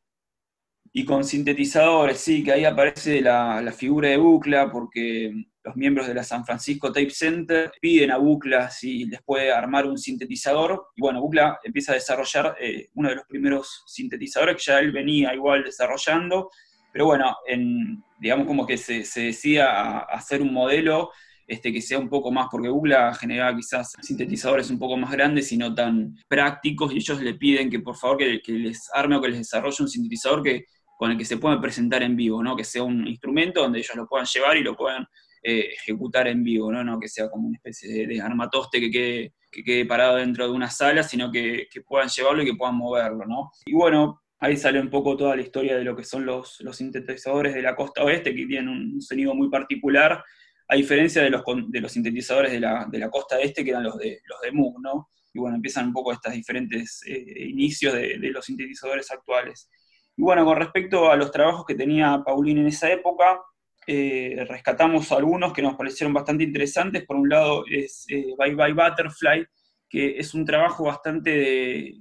[0.93, 5.31] y con sintetizadores, sí, que ahí aparece la, la figura de Bucla, porque
[5.67, 9.85] los miembros de la San Francisco Tape Center piden a Bucla si les puede armar
[9.85, 10.87] un sintetizador.
[10.95, 14.91] Y bueno, Bucla empieza a desarrollar eh, uno de los primeros sintetizadores que ya él
[14.91, 16.49] venía igual desarrollando.
[16.91, 21.11] Pero bueno, en, digamos como que se, se decía hacer un modelo
[21.47, 25.51] este, que sea un poco más, porque Bucla generaba quizás sintetizadores un poco más grandes
[25.53, 29.15] y no tan prácticos, y ellos le piden que por favor que, que les arme
[29.15, 30.65] o que les desarrolle un sintetizador que,
[30.97, 32.55] con el que se pueda presentar en vivo, ¿no?
[32.55, 35.05] que sea un instrumento donde ellos lo puedan llevar y lo puedan
[35.43, 36.83] eh, ejecutar en vivo, ¿no?
[36.83, 36.99] ¿no?
[36.99, 40.69] que sea como una especie de, armatoste que quede, que quede, parado dentro de una
[40.69, 43.25] sala, sino que, puedan llevarlo y que puedan moverlo.
[43.27, 43.51] ¿no?
[43.65, 46.77] Y bueno, ahí sale un poco toda la historia de lo que son los, los
[46.77, 50.23] sintetizadores de la costa oeste, que tienen un sonido muy particular,
[50.69, 53.83] a diferencia de los, de los sintetizadores de la, de la costa este, que eran
[53.83, 55.09] los de, los de Moog, ¿no?
[55.33, 59.69] Y bueno, empiezan un poco estos diferentes eh, inicios de, los sintetizadores actuales.
[60.15, 63.39] Y bueno, con respecto a los trabajos que tenía Paulín en esa época,
[63.85, 67.05] eh, rescatamos algunos que nos parecieron bastante interesantes.
[67.05, 69.45] Por un lado es eh, Bye Bye Butterfly,
[69.87, 71.95] que es un trabajo bastante de,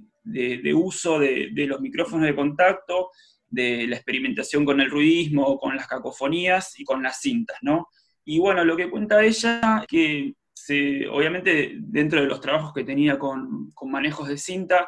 [0.73, 3.11] uso de, los micrófonos de contacto,
[3.49, 7.87] de la experimentación con el ruidismo, con las cacofonías y con las cintas, ¿no?
[8.25, 10.35] Y bueno, lo que cuenta ella, que
[11.09, 14.87] obviamente dentro de los trabajos que tenía con, manejos de cinta,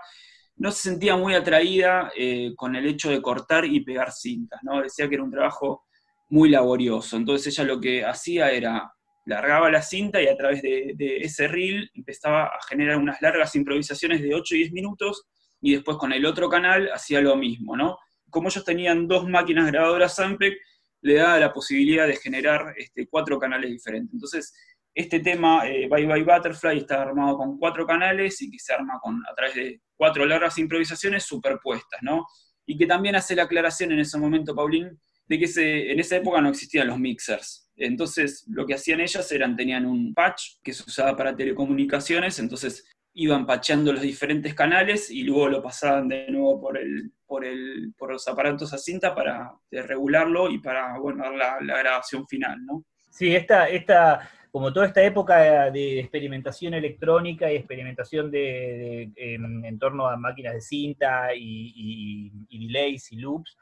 [0.58, 4.82] no se sentía muy atraída eh, con el hecho de cortar y pegar cintas, ¿no?
[4.82, 5.86] Decía que era un trabajo
[6.30, 7.16] muy laborioso.
[7.16, 8.92] Entonces ella lo que hacía era
[9.30, 14.22] largaba la cinta y a través de, ese reel empezaba a generar unas largas improvisaciones
[14.22, 15.28] de 8 y 10 minutos
[15.62, 17.98] y después con el otro canal hacía lo mismo, ¿no?
[18.30, 20.58] Como ellos tenían dos máquinas grabadoras Sampec,
[21.02, 24.14] le daba la posibilidad de generar este, cuatro canales diferentes.
[24.14, 24.54] Entonces,
[24.94, 29.00] este tema, eh, Bye Bye Butterfly, está armado con cuatro canales y que se arma
[29.02, 32.26] con, a través de cuatro largas improvisaciones superpuestas, ¿no?
[32.66, 36.42] Y que también hace la aclaración en ese momento, Paulín, de que en esa época
[36.42, 37.69] no existían los mixers.
[37.80, 42.86] Entonces, lo que hacían ellas eran, tenían un patch que se usaba para telecomunicaciones, entonces
[43.14, 47.94] iban patchando los diferentes canales y luego lo pasaban de nuevo por, el, por, el,
[47.98, 52.84] por los aparatos a cinta para regularlo y para bueno, dar la, grabación final, ¿no?
[53.10, 60.08] Sí, esta, esta, como toda esta época de experimentación electrónica y experimentación de, en, torno
[60.08, 63.58] a máquinas de cinta y delays y loops,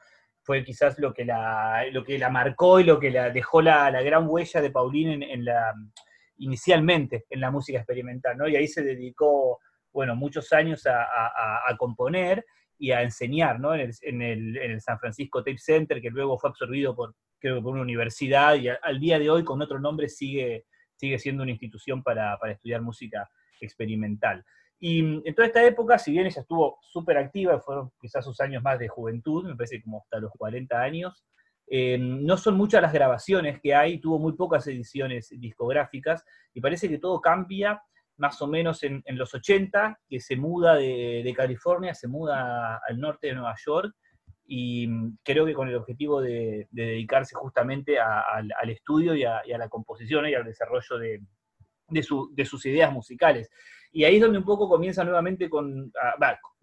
[0.48, 3.92] fue quizás lo que la, lo que la marcó y lo que la dejó la,
[4.02, 5.74] gran huella de Paulín en, la,
[6.38, 8.48] inicialmente en la música experimental, ¿no?
[8.48, 9.60] Y ahí se dedicó,
[9.92, 12.46] bueno, muchos años a, componer
[12.80, 13.76] y a enseñar, ¿no?
[13.76, 18.56] En el, San Francisco Tape Center, que luego fue absorbido por, creo por una universidad
[18.56, 20.64] y al día de hoy con otro nombre sigue,
[20.96, 23.30] sigue siendo una institución para, para estudiar música
[23.60, 24.46] experimental.
[24.80, 28.62] Y en toda esta época, si bien ella estuvo súper activa, fueron quizás sus años
[28.62, 31.26] más de juventud, me parece como hasta los 40 años,
[31.70, 36.24] eh, no son muchas las grabaciones que hay, tuvo muy pocas ediciones discográficas,
[36.54, 37.82] y parece que todo cambia
[38.18, 43.28] más o menos en, los 80, que se muda de, California, se muda al norte
[43.28, 43.94] de Nueva York,
[44.46, 44.88] y
[45.24, 50.34] creo que con el objetivo de, dedicarse justamente al, estudio y a, la composición y
[50.34, 51.22] al desarrollo de,
[51.90, 53.50] de sus ideas musicales.
[53.92, 55.92] Y ahí es donde un poco comienza nuevamente con,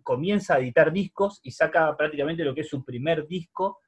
[0.04, 3.80] comienza a editar discos y saca prácticamente lo que es su primer disco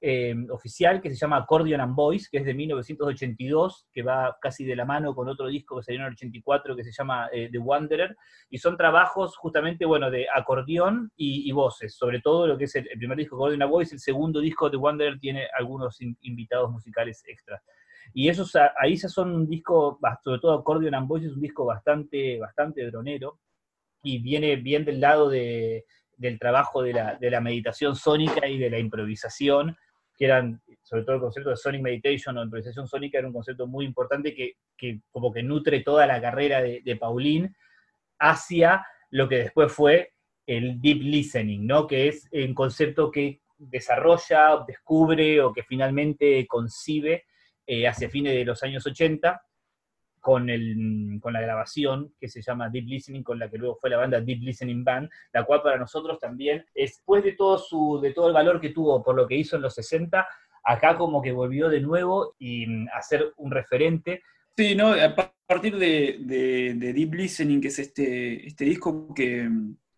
[0.00, 4.64] em, oficial, que se llama Accordion and Voice, que es de 1982, que va casi
[4.64, 7.48] de la mano con otro disco que salió en el 84 que se llama eh,
[7.50, 8.14] The Wanderer,
[8.50, 12.88] y son trabajos justamente, bueno, de acordeón y, voces, sobre todo lo que es el,
[12.98, 17.62] primer disco Accordion and Voice, el segundo disco The Wanderer tiene algunos invitados musicales extras.
[18.14, 21.64] Y esos, ahí se son un disco, sobre todo Accordion and Voice, es un disco
[21.64, 23.40] bastante, bastante dronero,
[24.02, 25.84] y viene bien del lado de,
[26.16, 29.76] del trabajo de la, de la meditación sónica y de la improvisación,
[30.16, 33.66] que eran, sobre todo el concepto de Sonic Meditation o improvisación sónica, era un concepto
[33.66, 37.54] muy importante que, que como que nutre toda la carrera de, de Pauline
[38.18, 40.12] hacia lo que después fue
[40.46, 41.86] el deep listening, ¿no?
[41.86, 47.24] Que es un concepto que desarrolla, descubre o que finalmente concibe
[47.66, 49.42] eh, hacia fines de los años 80
[50.20, 53.90] con, el, con la grabación que se llama Deep Listening, con la que luego fue
[53.90, 58.12] la banda Deep Listening Band, la cual para nosotros también, después de todo, su, de
[58.12, 60.26] todo el valor que tuvo por lo que hizo en los 60,
[60.64, 64.22] acá como que volvió de nuevo y mm, a ser un referente.
[64.56, 64.88] Sí, ¿no?
[64.94, 65.14] a
[65.46, 69.48] partir de, de, Deep Listening, que es este, este disco que,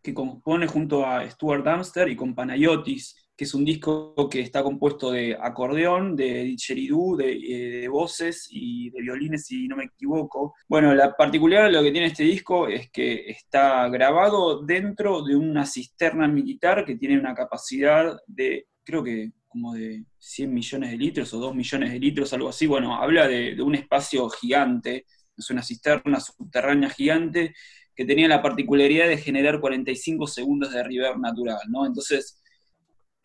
[0.03, 4.65] que compone junto a Stuart Damster y con Panayotis, que es un disco que está
[4.65, 10.57] compuesto de acordeón, de didgeridoo, eh, de, voces y de violines, si no me equivoco.
[10.67, 15.37] Bueno, la particularidad de lo que tiene este disco es que está grabado dentro de
[15.37, 20.97] una cisterna militar que tiene una capacidad de, creo que como de 100 millones de
[20.97, 22.67] litros o 2 millones de litros, algo así.
[22.67, 25.07] Bueno, habla de, de un espacio gigante,
[25.37, 27.55] es una cisterna subterránea gigante
[27.95, 31.87] que tenía la particularidad de generar 45 segundos de reverb natural, ¿no?
[31.87, 32.41] Entonces,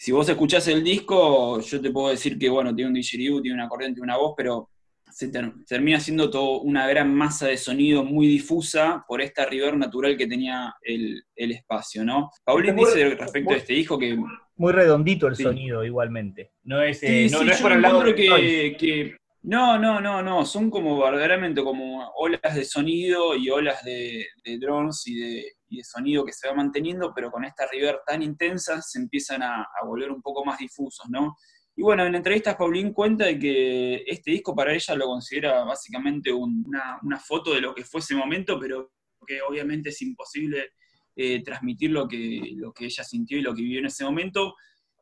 [0.04, 3.56] si vos escuchás el disco, yo te puedo decir que, bueno, tiene un didgeridoo, tiene
[3.56, 4.70] una corriente, una voz, pero
[5.10, 5.32] se
[5.66, 10.28] termina siendo todo una gran masa de sonido muy difusa por esta river natural que
[10.28, 12.32] tenía el, espacio, ¿no?
[12.44, 14.18] Paulín dice respecto a este disco que...
[14.58, 16.52] Muy redondito el sonido igualmente.
[16.64, 20.70] No es, eh, no, es por el lado que, que, no, no, no, no, son
[20.70, 24.26] como verdaderamente como olas de sonido y olas de,
[24.58, 25.46] drones y de,
[25.82, 30.12] sonido que se va manteniendo, pero con esta river tan intensa se empiezan a, volver
[30.12, 31.36] un poco más difusos, ¿no?
[31.76, 36.32] Y bueno, en entrevistas Paulín cuenta de que este disco para ella lo considera básicamente
[36.32, 38.92] una, foto de lo que fue ese momento, pero
[39.26, 40.72] que obviamente es imposible
[41.16, 44.54] eh, transmitir lo que, lo que ella sintió y lo que vivió en ese momento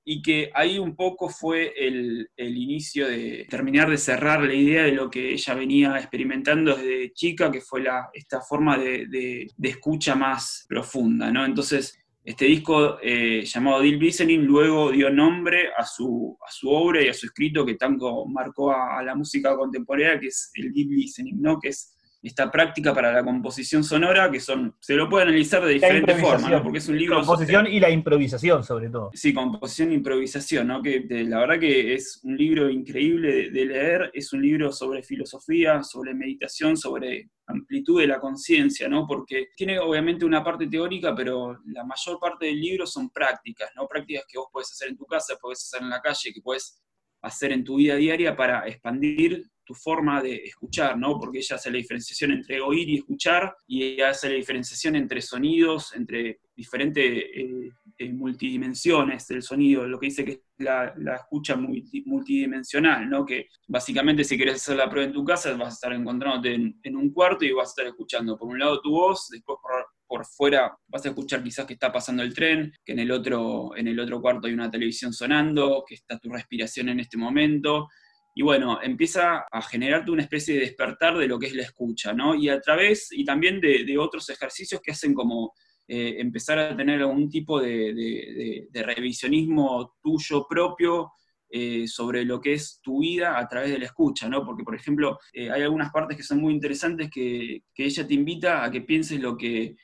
[0.04, 4.94] y que ahí un poco fue el, inicio de terminar de cerrar la idea de
[4.94, 10.66] lo que ella venía experimentando desde chica, que fue la, esta forma de, escucha más
[10.68, 11.46] profunda, ¿no?
[11.46, 17.02] Entonces, este disco eh, llamado Deep Listening luego dio nombre a su, a su obra
[17.02, 20.72] y a su escrito que tanto marcó a, a la música contemporánea, que es el
[20.72, 21.60] Deep Listening, ¿no?
[21.60, 25.74] Que es esta práctica para la composición sonora, que son, se lo puede analizar de
[25.74, 27.18] diferentes formas, porque es un libro...
[27.18, 29.10] Composición y la improvisación, sobre todo.
[29.14, 30.82] Sí, composición e improvisación, ¿no?
[30.82, 35.82] que la verdad que es un libro increíble de, leer, es un libro sobre filosofía,
[35.82, 39.08] sobre meditación, sobre amplitud de la conciencia, ¿no?
[39.08, 43.88] porque tiene obviamente una parte teórica, pero la mayor parte del libro son prácticas, ¿no?
[43.88, 46.82] prácticas que vos podés hacer en tu casa, podés hacer en la calle, que puedes
[47.24, 51.18] hacer en tu vida diaria para expandir tu forma de escuchar, ¿no?
[51.18, 55.96] Porque ella hace la diferenciación entre oír y escuchar, y hace la diferenciación entre sonidos,
[55.96, 63.10] entre diferentes eh, eh, multidimensiones del sonido, lo que dice que es la, escucha multidimensional,
[63.10, 63.26] ¿no?
[63.26, 66.96] Que básicamente si quieres hacer la prueba en tu casa, vas a estar encontrándote en,
[66.96, 70.26] un cuarto y vas a estar escuchando por un lado tu voz, después por, por
[70.26, 73.88] fuera vas a escuchar quizás que está pasando el tren, que en el otro, en
[73.88, 77.88] el otro cuarto hay una televisión sonando, que está tu respiración en este momento,
[78.34, 82.14] y bueno, empieza a generarte una especie de despertar de lo que es la escucha,
[82.14, 82.34] ¿no?
[82.34, 85.54] Y a través, y también de, otros ejercicios que hacen como
[85.88, 91.12] eh, empezar a tener algún tipo de, revisionismo tuyo propio
[91.50, 94.46] eh, sobre lo que es tu vida a través de la escucha, ¿no?
[94.46, 98.64] Porque, por ejemplo, eh, hay algunas partes que son muy interesantes que, ella te invita
[98.64, 99.76] a que pienses lo que,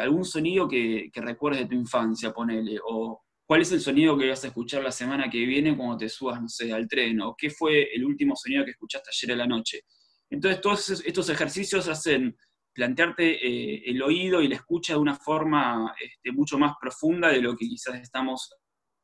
[0.00, 4.28] algún sonido que, que recuerdes de tu infancia, ponele, o cuál es el sonido que
[4.28, 7.34] vas a escuchar la semana que viene cuando te subas, no sé, al tren, o
[7.38, 9.82] qué fue el último sonido que escuchaste ayer en la noche.
[10.28, 12.36] Entonces, todos estos ejercicios hacen
[12.74, 17.40] plantearte eh, el oído y la escucha de una forma este, mucho más profunda de
[17.40, 18.50] lo que quizás estamos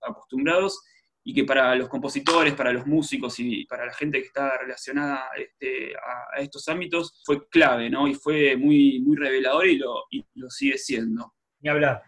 [0.03, 0.83] acostumbrados
[1.25, 5.31] y que para los compositores, para los músicos y para la gente que está relacionada
[5.39, 8.09] este, a, estos ámbitos fue clave, ¿no?
[8.09, 11.33] Y fue muy, muy revelador y lo, y lo sigue siendo.
[11.61, 12.03] Ni hablar.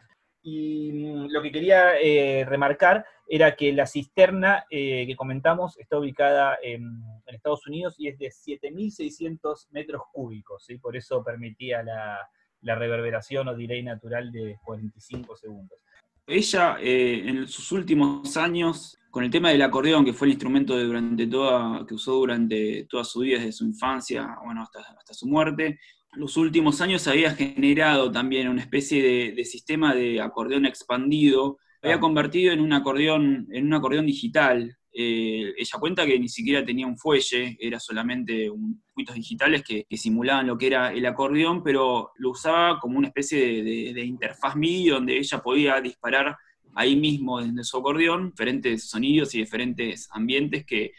[0.46, 5.98] Y mm, lo que quería eh, remarcar era que la cisterna eh, que comentamos está
[5.98, 12.18] ubicada en, Estados Unidos y es de 7.600 metros cúbicos, y por eso permitía la,
[12.62, 15.78] reverberación o delay natural de 45 segundos.
[16.26, 20.78] Ella, eh, en sus últimos años, con el tema del acordeón, que fue el instrumento
[20.78, 25.26] durante toda, que usó durante toda su vida, desde su infancia bueno, hasta, hasta su
[25.26, 25.78] muerte,
[26.16, 32.52] los últimos años había generado también una especie de, sistema de acordeón expandido, había convertido
[32.52, 36.96] en un acordeón, en un acordeón digital, eh, ella cuenta que ni siquiera tenía un
[36.96, 42.30] fuelle, era solamente un circuitos digitales que, simulaban lo que era el acordeón, pero lo
[42.30, 46.36] usaba como una especie de, de interfaz MIDI donde ella podía disparar
[46.74, 50.92] ahí mismo desde su acordeón diferentes sonidos y diferentes ambientes que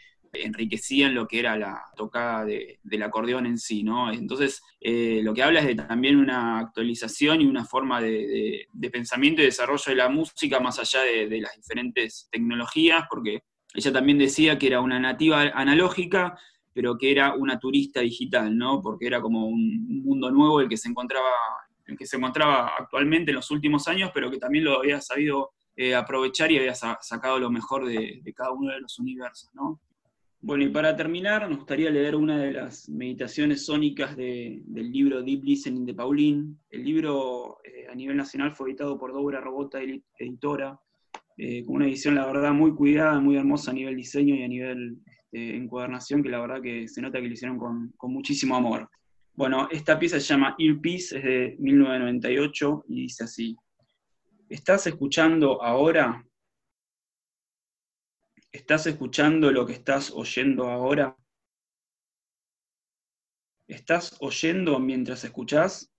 [0.44, 4.12] enriquecían lo que era la tocada del acordeón en sí, ¿no?
[4.12, 9.42] Entonces, eh, lo que habla es de también una actualización y una forma de, pensamiento
[9.42, 13.42] y desarrollo de la música más allá de, las diferentes tecnologías, porque
[13.74, 16.38] ella también decía que era una nativa analógica,
[16.72, 18.80] pero que era una turista digital, ¿no?
[18.80, 21.30] Porque era como un, mundo nuevo el que se encontraba
[21.86, 25.52] el que se encontraba actualmente en los últimos años, pero que también lo había sabido
[25.76, 29.80] eh, aprovechar y había sacado lo mejor de, de, cada uno de los universos, ¿no?
[30.46, 35.42] Bueno, y para terminar, nos gustaría leer una de las meditaciones sónicas del libro Deep
[35.42, 36.54] Listening de Pauline.
[36.70, 40.78] El libro eh, a nivel nacional fue editado por Dobra Robota Editora,
[41.36, 44.46] eh, con una edición, la verdad, muy cuidada, muy hermosa a nivel diseño y a
[44.46, 48.54] nivel este, encuadernación, que la verdad que se nota que lo hicieron con, con muchísimo
[48.54, 48.88] amor.
[49.34, 53.56] Bueno, esta pieza se llama Earpiece, es de 1998 y dice así.
[54.48, 56.24] ¿Estás escuchando ahora
[58.56, 61.14] ¿Estás escuchando lo que estás oyendo ahora?
[63.68, 65.92] ¿Estás oyendo mientras escuchás?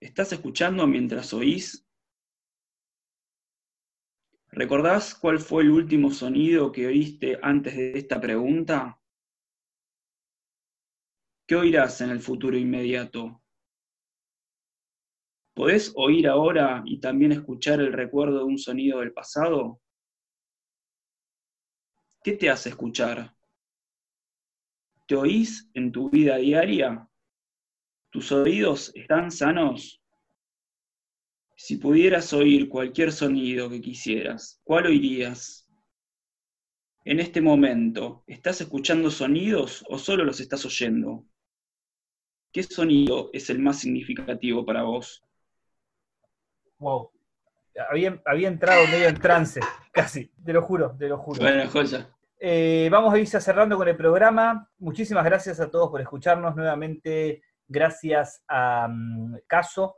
[0.00, 1.86] ¿Estás escuchando mientras oís?
[4.50, 8.98] ¿Recordás cuál fue el último sonido que oíste antes de esta pregunta?
[11.46, 13.42] ¿Qué oirás en el futuro inmediato?
[15.56, 19.80] ¿Podés oír ahora y también escuchar el recuerdo de un sonido del pasado?
[22.22, 23.34] ¿Qué te hace escuchar?
[25.06, 27.08] ¿Te oís en tu vida diaria?
[28.10, 29.98] ¿Tus oídos están sanos?
[31.56, 35.66] Si pudieras oír cualquier sonido que quisieras, ¿cuál oirías?
[37.06, 41.24] En este momento, ¿estás escuchando sonidos o solo los estás oyendo?
[42.52, 45.25] ¿Qué sonido es el más significativo para vos?
[46.78, 47.10] Wow.
[47.90, 49.60] Había, había entrado medio en trance,
[49.92, 51.40] casi, te lo juro, te lo juro.
[51.40, 52.08] Bueno, joya.
[52.38, 54.70] Eh, vamos a ir cerrando con el programa.
[54.78, 56.54] Muchísimas gracias a todos por escucharnos.
[56.54, 59.96] Nuevamente, gracias a mm, Caso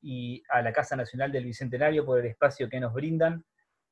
[0.00, 3.44] y a la Casa Nacional del Bicentenario por el espacio que nos brindan.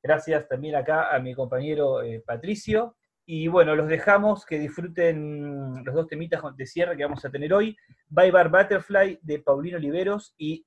[0.03, 2.95] Gracias también acá a mi compañero eh, Patricio.
[3.25, 7.53] Y bueno, los dejamos que disfruten los dos temitas de cierre que vamos a tener
[7.53, 7.75] hoy.
[8.07, 10.65] Bye Bar Butterfly de Paulino Oliveros y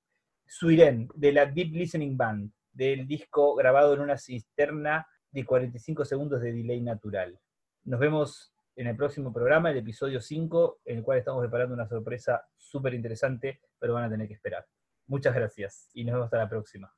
[0.49, 6.41] Suiren, de la Deep Listening Band, del disco grabado en una cisterna de 45 segundos
[6.41, 7.39] de delay natural.
[7.85, 11.87] Nos vemos en el próximo programa, el episodio 5, en el cual estamos preparando una
[11.87, 14.66] sorpresa súper interesante, pero van a tener que esperar.
[15.07, 16.98] Muchas gracias y nos vemos hasta la próxima.